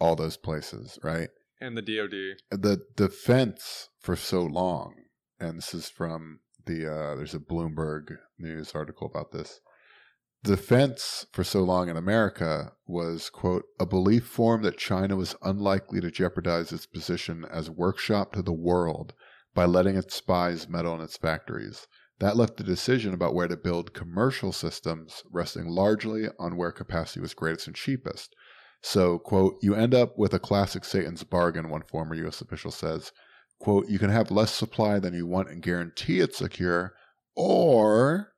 [0.01, 1.28] all those places, right?
[1.61, 2.38] And the DoD.
[2.50, 4.94] the defense for so long,
[5.38, 9.61] and this is from the uh, there's a Bloomberg news article about this.
[10.42, 16.00] Defense for so long in America was quote a belief formed that China was unlikely
[16.00, 19.12] to jeopardize its position as workshop to the world
[19.54, 21.86] by letting its spies meddle in its factories.
[22.20, 27.20] That left the decision about where to build commercial systems resting largely on where capacity
[27.20, 28.34] was greatest and cheapest.
[28.82, 32.40] So, quote, you end up with a classic Satan's bargain, one former U.S.
[32.40, 33.12] official says.
[33.58, 36.94] Quote, you can have less supply than you want and guarantee it's secure,
[37.36, 38.32] or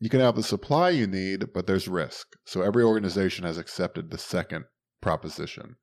[0.00, 2.28] you can have the supply you need, but there's risk.
[2.44, 4.64] So every organization has accepted the second
[5.00, 5.76] proposition.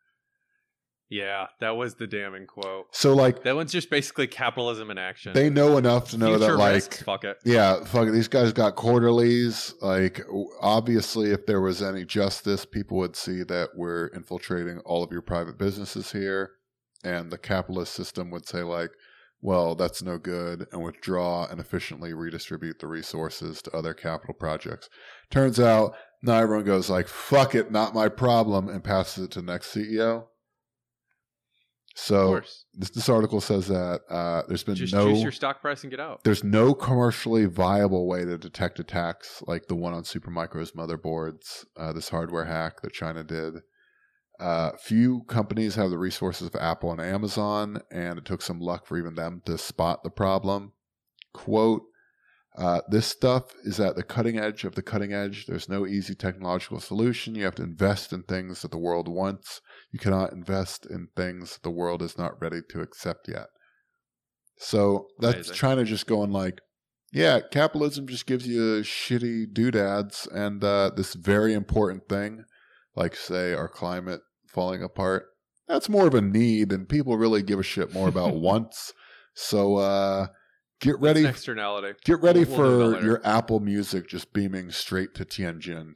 [1.09, 2.85] Yeah, that was the damning quote.
[2.91, 5.33] So, like, That one's just basically capitalism in action.
[5.33, 7.37] they know enough to know Future that, like, risks, fuck it.
[7.43, 8.11] Yeah, fuck it.
[8.11, 9.73] These guys got quarterlies.
[9.81, 10.21] Like,
[10.61, 15.23] obviously, if there was any justice, people would see that we're infiltrating all of your
[15.23, 16.51] private businesses here.
[17.03, 18.91] And the capitalist system would say, like,
[19.41, 24.89] well, that's no good, and withdraw and efficiently redistribute the resources to other capital projects.
[25.31, 29.41] Turns out, now everyone goes, like, fuck it, not my problem, and passes it to
[29.41, 30.25] the next CEO.
[32.01, 32.41] So,
[32.73, 35.91] this, this article says that uh, there's been Just no juice your stock price and
[35.91, 36.23] get out.
[36.23, 41.91] there's no commercially viable way to detect attacks like the one on Supermicro's motherboards, uh,
[41.93, 43.55] this hardware hack that China did.
[44.39, 48.85] Uh, few companies have the resources of Apple and Amazon, and it took some luck
[48.85, 50.71] for even them to spot the problem.
[51.33, 51.83] Quote,
[52.57, 55.45] uh, this stuff is at the cutting edge of the cutting edge.
[55.45, 57.35] There's no easy technological solution.
[57.35, 59.61] You have to invest in things that the world wants.
[59.91, 63.47] You cannot invest in things the world is not ready to accept yet.
[64.57, 65.55] So that's Amazing.
[65.55, 66.59] China just going like,
[67.11, 72.43] yeah, capitalism just gives you shitty doodads, and uh, this very important thing,
[72.95, 75.25] like say our climate falling apart,
[75.67, 78.93] that's more of a need, and people really give a shit more about wants.
[79.33, 80.27] So uh,
[80.81, 81.97] get ready, an externality.
[82.03, 85.93] get ready we'll for your Apple Music just beaming straight to Tianjin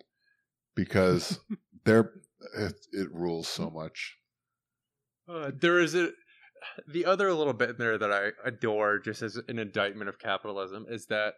[0.75, 1.39] because
[1.85, 2.11] they're
[2.57, 4.17] it, it rules so much.
[5.27, 6.11] Uh, there is a
[6.87, 10.85] the other little bit in there that I adore, just as an indictment of capitalism,
[10.89, 11.35] is that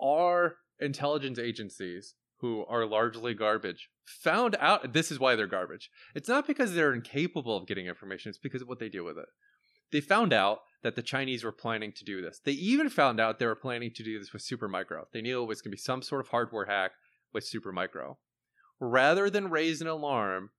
[0.00, 5.90] our intelligence agencies, who are largely garbage, found out this is why they're garbage.
[6.14, 9.18] It's not because they're incapable of getting information; it's because of what they do with
[9.18, 9.26] it.
[9.90, 12.40] They found out that the Chinese were planning to do this.
[12.44, 15.04] They even found out they were planning to do this with Supermicro.
[15.12, 16.92] They knew it was going to be some sort of hardware hack
[17.32, 18.16] with Supermicro.
[18.80, 20.50] Rather than raise an alarm,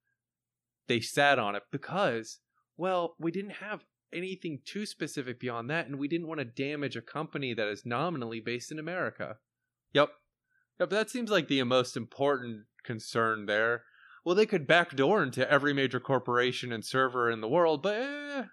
[0.88, 2.40] they sat on it because,
[2.78, 6.96] well, we didn't have anything too specific beyond that, and we didn't want to damage
[6.96, 9.38] a company that is nominally based in America.
[9.94, 10.10] Yep.
[10.80, 13.84] Yep, that seems like the most important concern there.
[14.26, 18.44] Well, they could backdoor into every major corporation and server in the world, but eh,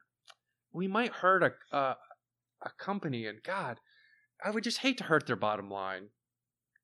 [0.72, 1.96] we might hurt a, a,
[2.62, 3.78] a company, and God,
[4.44, 6.08] I would just hate to hurt their bottom line.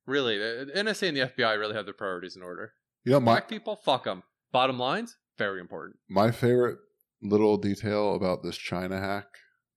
[0.05, 2.73] Really, the NSA and the FBI really have their priorities in order.
[3.05, 4.23] You know, my Black people, fuck them.
[4.51, 5.97] Bottom lines, very important.
[6.09, 6.77] my favorite
[7.21, 9.27] little detail about this China hack,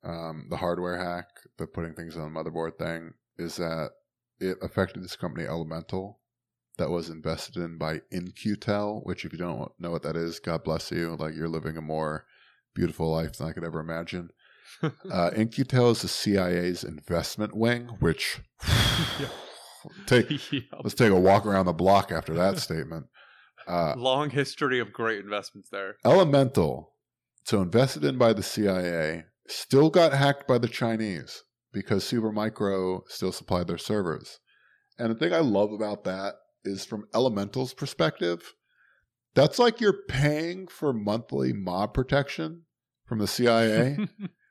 [0.04, 1.28] um, the hardware hack,
[1.58, 3.90] the putting things on the motherboard thing, is that
[4.40, 6.20] it affected this company Elemental
[6.76, 10.62] that was invested in by In-Q-Tel, which if you don't know what that is, God
[10.64, 11.16] bless you.
[11.18, 12.26] Like you're living a more
[12.74, 14.30] beautiful life than I could ever imagine.
[15.10, 18.40] Uh, In-Q-Tel is the CIA's investment wing, which
[20.06, 20.62] take Yep.
[20.82, 23.06] let's take a walk around the block after that statement.
[23.66, 25.96] Uh, Long history of great investments there.
[26.04, 26.92] Elemental,
[27.44, 31.42] so invested in by the CIA, still got hacked by the Chinese
[31.72, 34.38] because Supermicro still supplied their servers.
[34.98, 36.34] And the thing I love about that
[36.64, 38.54] is from Elemental's perspective,
[39.34, 42.62] that's like you're paying for monthly mob protection
[43.04, 43.98] from the CIA,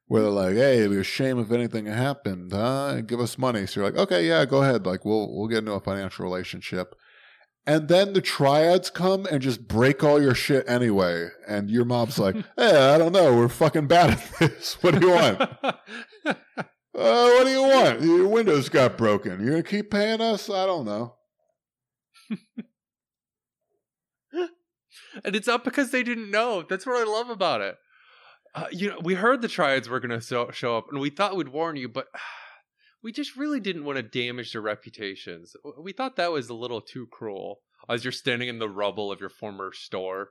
[0.08, 3.02] where they're like, "Hey, it'd be a shame if anything happened, huh?
[3.02, 4.86] Give us money." So you're like, "Okay, yeah, go ahead.
[4.86, 6.96] Like, we'll we'll get into a financial relationship."
[7.68, 11.30] And then the triads come and just break all your shit anyway.
[11.48, 13.36] And your mom's like, hey, I don't know.
[13.36, 14.78] We're fucking bad at this.
[14.82, 15.42] What do you want?
[15.66, 15.74] uh,
[16.94, 18.02] what do you want?
[18.02, 19.40] Your windows got broken.
[19.40, 20.50] You're going to keep paying us?
[20.50, 21.16] I don't know.
[25.24, 26.64] and it's up because they didn't know.
[26.68, 27.78] That's what I love about it.
[28.56, 31.10] Uh, you know, we heard the triads were going to so- show up, and we
[31.10, 32.08] thought we'd warn you, but
[33.04, 35.56] we just really didn't want to damage their reputations.
[35.78, 37.60] We thought that was a little too cruel.
[37.90, 40.30] As you're standing in the rubble of your former store,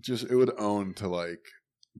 [0.00, 1.44] Just, it would own to like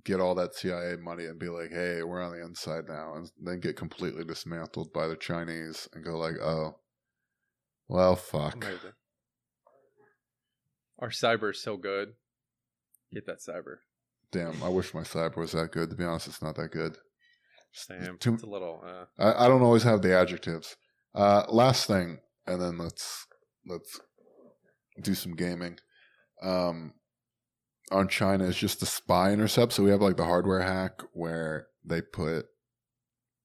[0.04, 3.14] get all that CIA money and be like, hey, we're on the inside now.
[3.14, 6.78] And then get completely dismantled by the Chinese and go like, oh,
[7.88, 8.56] well, fuck.
[8.56, 8.92] amazing.
[10.98, 12.14] Our cyber is so good.
[13.12, 13.76] Get that cyber.
[14.32, 15.90] Damn, I wish my cyber was that good.
[15.90, 16.96] To be honest, it's not that good.
[17.72, 18.82] Sam, Too- it's a little.
[18.84, 20.76] Uh, I, I don't always have the adjectives.
[21.14, 23.26] Uh, last thing, and then let's
[23.66, 24.00] let's
[25.00, 25.78] do some gaming.
[26.42, 26.94] Um,
[27.90, 29.72] on China is just the spy intercept.
[29.72, 32.46] So we have like the hardware hack where they put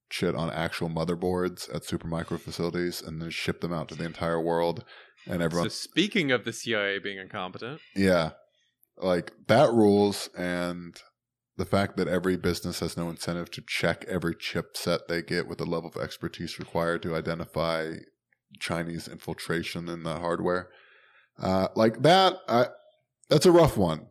[0.09, 4.41] shit on actual motherboards at Supermicro facilities and then ship them out to the entire
[4.41, 4.83] world.
[5.27, 8.31] And everyone, so speaking of the CIA being incompetent, yeah,
[8.97, 10.29] like that rules.
[10.37, 10.95] And
[11.57, 15.57] the fact that every business has no incentive to check every chipset they get with
[15.57, 17.93] the level of expertise required to identify
[18.59, 20.69] Chinese infiltration in the hardware,
[21.39, 22.67] uh, like that, I,
[23.29, 24.07] that's a rough one.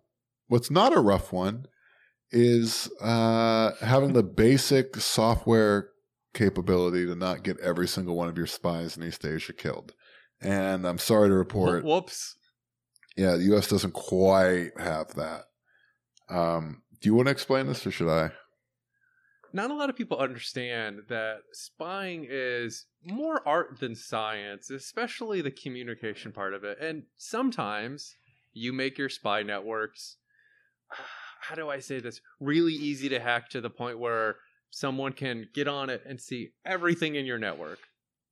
[0.48, 1.66] What's not a rough one
[2.32, 5.90] is uh, having the basic software
[6.35, 9.94] capability to not get every single one of your spies in East Asia killed.
[10.40, 12.36] And I'm sorry to report, whoops.
[13.21, 13.69] Yeah, the U.S.
[13.69, 15.45] doesn't quite have that.
[16.29, 18.31] Um, do you want to explain this, or should I?
[19.53, 25.51] not a lot of people understand that spying is more art than science, especially the
[25.51, 26.79] communication part of it.
[26.81, 28.15] And sometimes
[28.53, 30.17] you make your spy networks,
[31.41, 34.37] how do I say this, really easy to hack to the point where
[34.71, 37.81] someone can get on it and see everything in your network,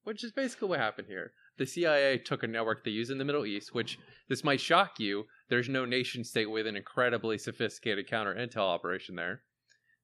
[0.04, 1.32] which is basically what happened here.
[1.58, 3.98] The CIA took a network they use in the Middle East, which
[4.28, 5.26] this might shock you.
[5.48, 9.42] There's no nation state with an incredibly sophisticated counter intel operation there.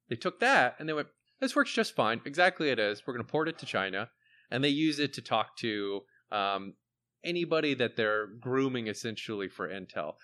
[0.09, 1.09] They took that and they went,
[1.41, 2.21] this works just fine.
[2.25, 3.07] Exactly it is.
[3.07, 4.11] We're going to port it to China.
[4.51, 6.03] And they use it to talk to
[6.33, 6.75] um,
[7.25, 10.15] anybody that they're grooming essentially for intel.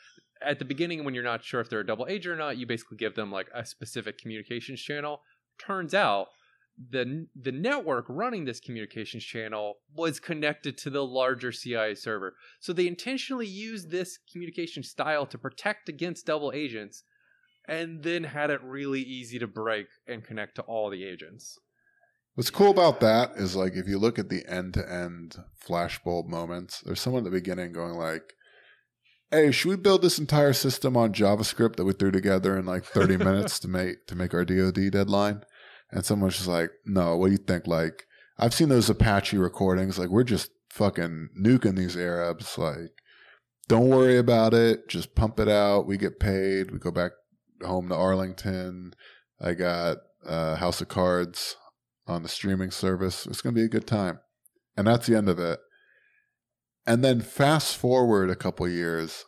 [0.43, 2.66] At the beginning, when you're not sure if they're a double agent or not, you
[2.66, 5.20] basically give them like a specific communications channel.
[5.59, 6.28] Turns out
[6.89, 12.35] the the network running this communications channel was connected to the larger CIA server.
[12.61, 17.05] So they intentionally used this communication style to protect against double agents
[17.69, 21.59] and then had it really easy to break and connect to all the agents.
[22.35, 26.28] What's cool about that is like if you look at the end to end flashbulb
[26.28, 28.32] moments, there's someone at the beginning going like,
[29.31, 32.85] "Hey, should we build this entire system on JavaScript that we threw together in like
[32.85, 35.44] 30 minutes to make to make our DoD deadline?"
[35.92, 38.06] And someone's just like, "No, what do you think?" Like,
[38.38, 39.98] I've seen those Apache recordings.
[39.98, 42.56] Like, we're just fucking nuking these Arabs.
[42.56, 42.92] Like,
[43.68, 44.88] don't worry about it.
[44.88, 45.86] Just pump it out.
[45.86, 46.70] We get paid.
[46.70, 47.12] We go back
[47.62, 48.94] home to Arlington.
[49.40, 51.56] I got uh, House of Cards
[52.06, 53.26] on the streaming service.
[53.26, 54.20] It's going to be a good time.
[54.76, 55.60] And that's the end of it.
[56.86, 59.26] And then fast forward a couple years,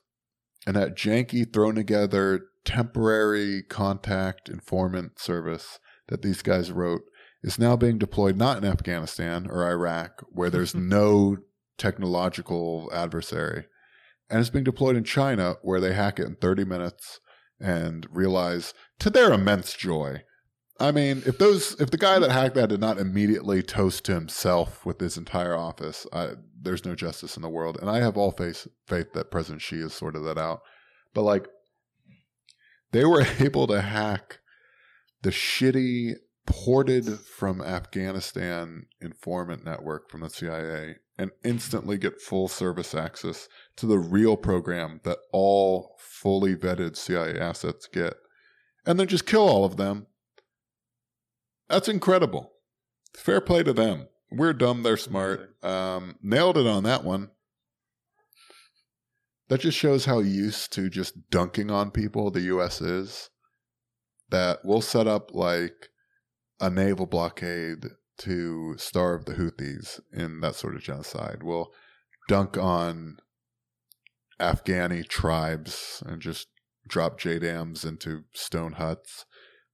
[0.67, 5.79] and that janky thrown together temporary contact informant service
[6.13, 7.05] that these guys wrote
[7.43, 11.39] is now being deployed not in Afghanistan or Iraq, where there's no
[11.79, 13.65] technological adversary.
[14.29, 17.19] And it's being deployed in China, where they hack it in 30 minutes
[17.59, 20.23] and realize, to their immense joy,
[20.79, 24.15] I mean, if those if the guy that hacked that did not immediately toast to
[24.15, 27.79] himself with his entire office, I, there's no justice in the world.
[27.81, 30.61] And I have all faith faith that President Xi has sorted that out.
[31.15, 31.47] But like,
[32.91, 34.41] they were able to hack
[35.23, 36.15] the shitty
[36.47, 43.87] ported from Afghanistan informant network from the CIA and instantly get full service access to
[43.87, 48.15] the real program that all fully vetted CIA assets get,
[48.85, 50.07] and then just kill all of them.
[51.69, 52.53] That's incredible.
[53.15, 54.09] Fair play to them.
[54.31, 55.55] We're dumb, they're smart.
[55.63, 57.31] Um, nailed it on that one.
[59.49, 62.81] That just shows how used to just dunking on people the U.S.
[62.81, 63.29] is.
[64.33, 65.91] That we'll set up like
[66.59, 67.85] a naval blockade
[68.19, 71.43] to starve the Houthis in that sort of genocide.
[71.43, 71.73] We'll
[72.29, 73.19] dunk on
[74.41, 76.49] Afghani tribes and just
[76.89, 79.25] drop JDAMs into stone huts.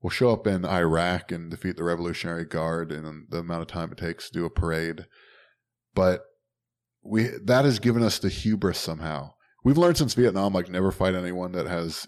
[0.02, 3.92] We'll show up in Iraq and defeat the Revolutionary Guard in the amount of time
[3.92, 5.06] it takes to do a parade.
[5.94, 6.24] But
[7.02, 9.32] we that has given us the hubris somehow.
[9.64, 12.06] We've learned since Vietnam, like never fight anyone that has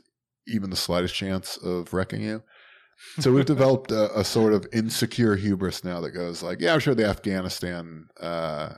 [0.50, 2.42] even the slightest chance of wrecking you.
[3.18, 6.80] So we've developed a, a, sort of insecure hubris now that goes like, yeah, I'm
[6.80, 8.74] sure the Afghanistan uh,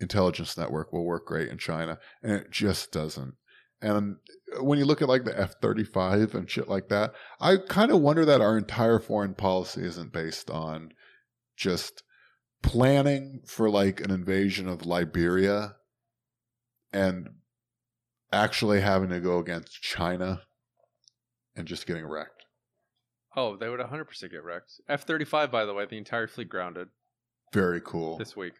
[0.00, 3.34] intelligence network will work great in China, and it just doesn't.
[3.82, 4.16] And
[4.60, 8.00] when you look at like the F 35 and shit like that, I kind of
[8.00, 10.92] wonder that our entire foreign policy isn't based on
[11.56, 12.02] just
[12.62, 15.76] planning for like an invasion of Liberia
[16.94, 17.28] and
[18.32, 20.42] actually having to go against China
[21.56, 22.44] and just getting wrecked.
[23.36, 24.80] Oh, they would 100% get wrecked.
[24.88, 26.88] F 35, by the way, the entire fleet grounded.
[27.52, 28.16] Very cool.
[28.16, 28.54] This week.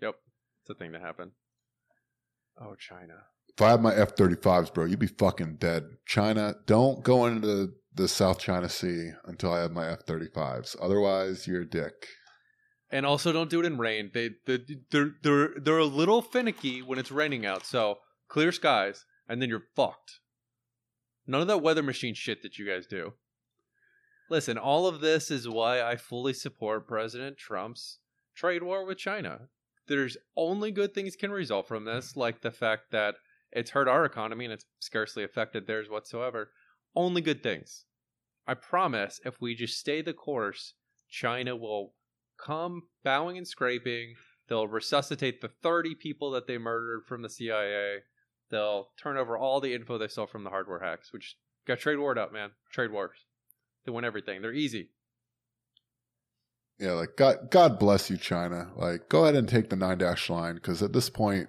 [0.00, 0.14] Yep.
[0.62, 1.32] It's a thing to happen.
[2.60, 3.14] Oh, China.
[3.56, 5.84] If I had my F 35s, bro, you'd be fucking dead.
[6.06, 10.76] China, don't go into the South China Sea until I have my F 35s.
[10.80, 12.06] Otherwise, you're a dick.
[12.90, 14.10] And also, don't do it in rain.
[14.14, 14.60] They, they,
[14.90, 17.66] they're, they're, they're a little finicky when it's raining out.
[17.66, 17.98] So,
[18.28, 20.20] clear skies, and then you're fucked.
[21.28, 23.12] None of that weather machine shit that you guys do.
[24.30, 27.98] Listen, all of this is why I fully support President Trump's
[28.34, 29.48] trade war with China.
[29.86, 33.16] There's only good things can result from this, like the fact that
[33.52, 36.50] it's hurt our economy and it's scarcely affected theirs whatsoever.
[36.96, 37.84] Only good things.
[38.46, 40.72] I promise if we just stay the course,
[41.10, 41.92] China will
[42.38, 44.14] come bowing and scraping.
[44.48, 47.98] They'll resuscitate the 30 people that they murdered from the CIA.
[48.50, 51.98] They'll turn over all the info they stole from the hardware hacks, which got trade
[51.98, 52.50] war up, man.
[52.72, 53.18] Trade wars.
[53.84, 54.42] They win everything.
[54.42, 54.90] They're easy.
[56.78, 58.70] Yeah, like God, God bless you, China.
[58.76, 61.48] Like, go ahead and take the nine dash line because at this point,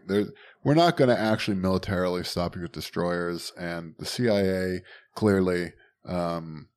[0.63, 4.81] we're not going to actually militarily stop you with destroyers, and the CIA
[5.15, 5.73] clearly
[6.05, 6.69] um,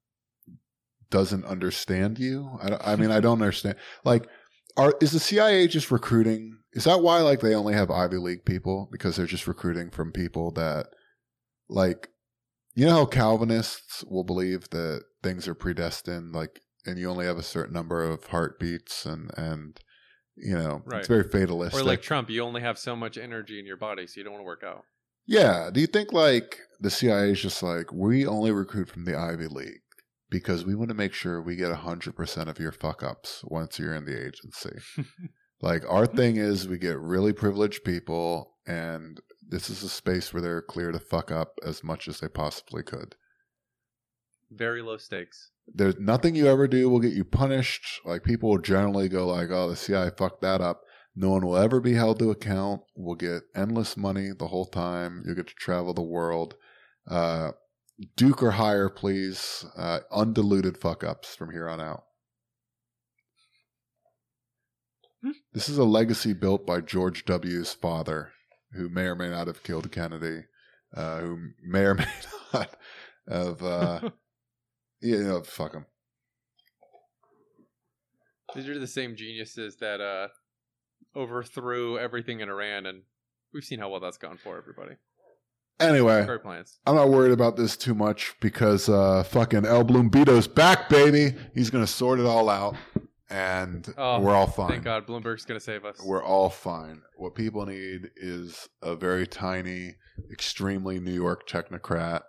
[1.11, 2.59] doesn't understand you.
[2.63, 3.77] I, I mean, I don't understand.
[4.05, 4.27] Like,
[4.77, 6.59] are is the CIA just recruiting?
[6.75, 10.13] Is that why like they only have Ivy League people because they're just recruiting from
[10.13, 10.87] people that
[11.69, 12.09] like
[12.75, 17.37] you know how Calvinists will believe that things are predestined, like, and you only have
[17.37, 19.79] a certain number of heartbeats, and and
[20.37, 21.01] you know, right.
[21.01, 21.81] it's very fatalistic.
[21.81, 24.33] Or like Trump, you only have so much energy in your body, so you don't
[24.33, 24.85] want to work out.
[25.27, 25.71] Yeah.
[25.73, 29.47] Do you think like the CIA is just like we only recruit from the Ivy
[29.47, 29.83] League
[30.31, 33.79] because we want to make sure we get hundred percent of your fuck ups once
[33.79, 34.79] you're in the agency?
[35.63, 40.43] like our thing is we get really privileged people and this is a space where
[40.43, 43.17] they're clear to fuck up as much as they possibly could.
[44.51, 45.51] Very low stakes.
[45.67, 48.01] There's nothing you ever do will get you punished.
[48.05, 50.83] Like people will generally go like, "Oh, the CIA fucked that up."
[51.15, 52.83] No one will ever be held to account.
[52.97, 55.23] We'll get endless money the whole time.
[55.25, 56.55] You'll get to travel the world.
[57.07, 57.53] Uh,
[58.17, 59.65] Duke or higher, please.
[59.77, 62.05] Uh, undiluted fuck ups from here on out.
[65.03, 65.09] Hmm.
[65.53, 68.33] This is a legacy built by George W.'s father
[68.73, 70.45] who may or may not have killed Kennedy,
[70.97, 72.07] uh, who may or may
[72.53, 72.77] not
[73.29, 74.11] have, uh,
[75.01, 75.87] you know, fuck him.
[78.55, 80.29] These are the same geniuses that uh,
[81.17, 83.03] overthrew everything in Iran, and
[83.55, 84.97] we've seen how well that's gone for everybody.
[85.81, 86.27] Anyway,
[86.87, 91.35] I'm not worried about this too much because uh, fucking El Blumbito's back, baby.
[91.55, 92.77] He's gonna sort it all out
[93.33, 94.69] and oh, we're all fine.
[94.69, 95.99] Thank God, Bloomberg's going to save us.
[96.05, 97.03] We're all fine.
[97.17, 99.95] What people need is a very tiny,
[100.31, 102.23] extremely New York technocrat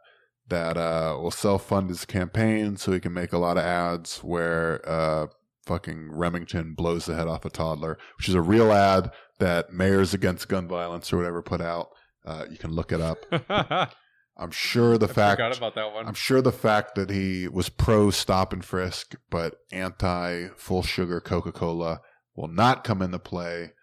[0.48, 4.20] that uh, will self fund his campaign so he can make a lot of ads
[4.20, 5.28] where uh,
[5.66, 10.14] fucking Remington blows the head off a toddler, which is a real ad that Mayors
[10.14, 11.90] Against Gun Violence or whatever put out.
[12.26, 13.26] Uh, you can look it up.
[14.36, 16.08] I'm sure the I fact forgot about that one.
[16.08, 21.20] I'm sure the fact that he was pro stop and frisk but anti full sugar
[21.20, 22.02] Coca Cola
[22.36, 23.74] will not come into play.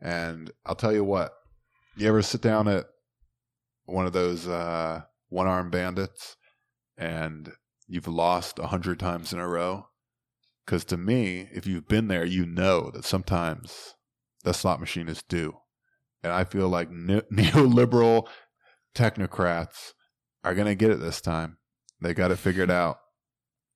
[0.00, 1.32] And I'll tell you what,
[1.96, 2.86] you ever sit down at
[3.86, 6.36] one of those uh, one arm bandits
[6.98, 7.52] and
[7.86, 9.86] you've lost a hundred times in a row?
[10.64, 13.94] Because to me, if you've been there, you know that sometimes
[14.44, 15.56] the slot machine is due.
[16.22, 18.26] And I feel like ne- neoliberal
[18.94, 19.92] technocrats
[20.42, 21.58] are going to get it this time.
[22.00, 22.98] They got it figured out.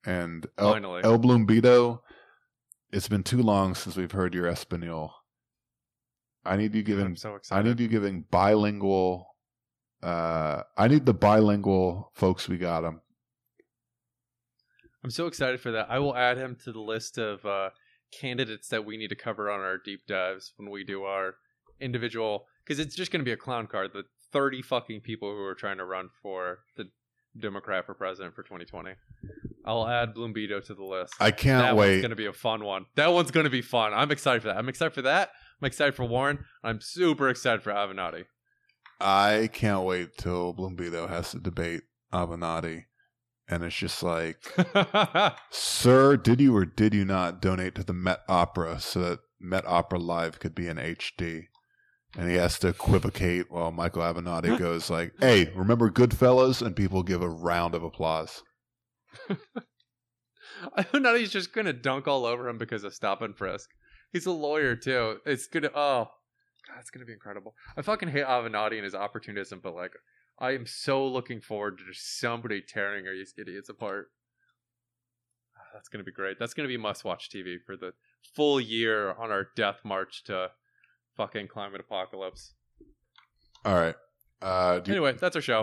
[0.06, 1.02] And El, Finally.
[1.04, 2.00] El Blumbido,
[2.92, 5.12] it's been too long since we've heard your Espanol.
[6.44, 9.26] I need you giving I'm so I need you giving bilingual
[10.02, 13.02] uh I need the bilingual folks we got them.
[15.04, 15.90] I'm so excited for that.
[15.90, 17.70] I will add him to the list of uh,
[18.12, 21.36] candidates that we need to cover on our deep dives when we do our
[21.80, 22.46] individual.
[22.64, 23.92] Because it's just going to be a clown card.
[23.94, 26.84] The 30 fucking people who are trying to run for the
[27.38, 28.92] Democrat for president for 2020.
[29.64, 31.14] I'll add Bloombedo to the list.
[31.20, 31.90] I can't that wait.
[31.90, 32.86] one's going to be a fun one.
[32.96, 33.92] That one's going to be fun.
[33.92, 34.56] I'm excited for that.
[34.56, 35.30] I'm excited for that.
[35.60, 36.44] I'm excited for Warren.
[36.64, 38.24] I'm super excited for Avenatti.
[39.00, 41.82] I can't wait till Blumbido has to debate
[42.12, 42.84] Avenatti.
[43.48, 44.42] And it's just like,
[45.50, 49.66] sir, did you or did you not donate to the Met Opera so that Met
[49.66, 51.46] Opera Live could be in HD?
[52.18, 57.04] And he has to equivocate while Michael Avenatti goes like, "Hey, remember Goodfellas?" And people
[57.04, 58.42] give a round of applause.
[60.74, 63.70] I know he's just going to dunk all over him because of stop and frisk.
[64.12, 65.18] He's a lawyer too.
[65.26, 66.08] It's gonna oh
[66.66, 67.54] god, it's gonna be incredible.
[67.76, 69.92] I fucking hate Avenatti and his opportunism, but like
[70.40, 74.08] I am so looking forward to just somebody tearing these idiots apart.
[75.56, 76.38] Ah, That's gonna be great.
[76.38, 77.92] That's gonna be must watch TV for the
[78.34, 80.48] full year on our death march to
[81.18, 82.54] fucking climate apocalypse.
[83.66, 83.94] All right.
[84.40, 85.56] Uh, do you, Anyway, that's our show.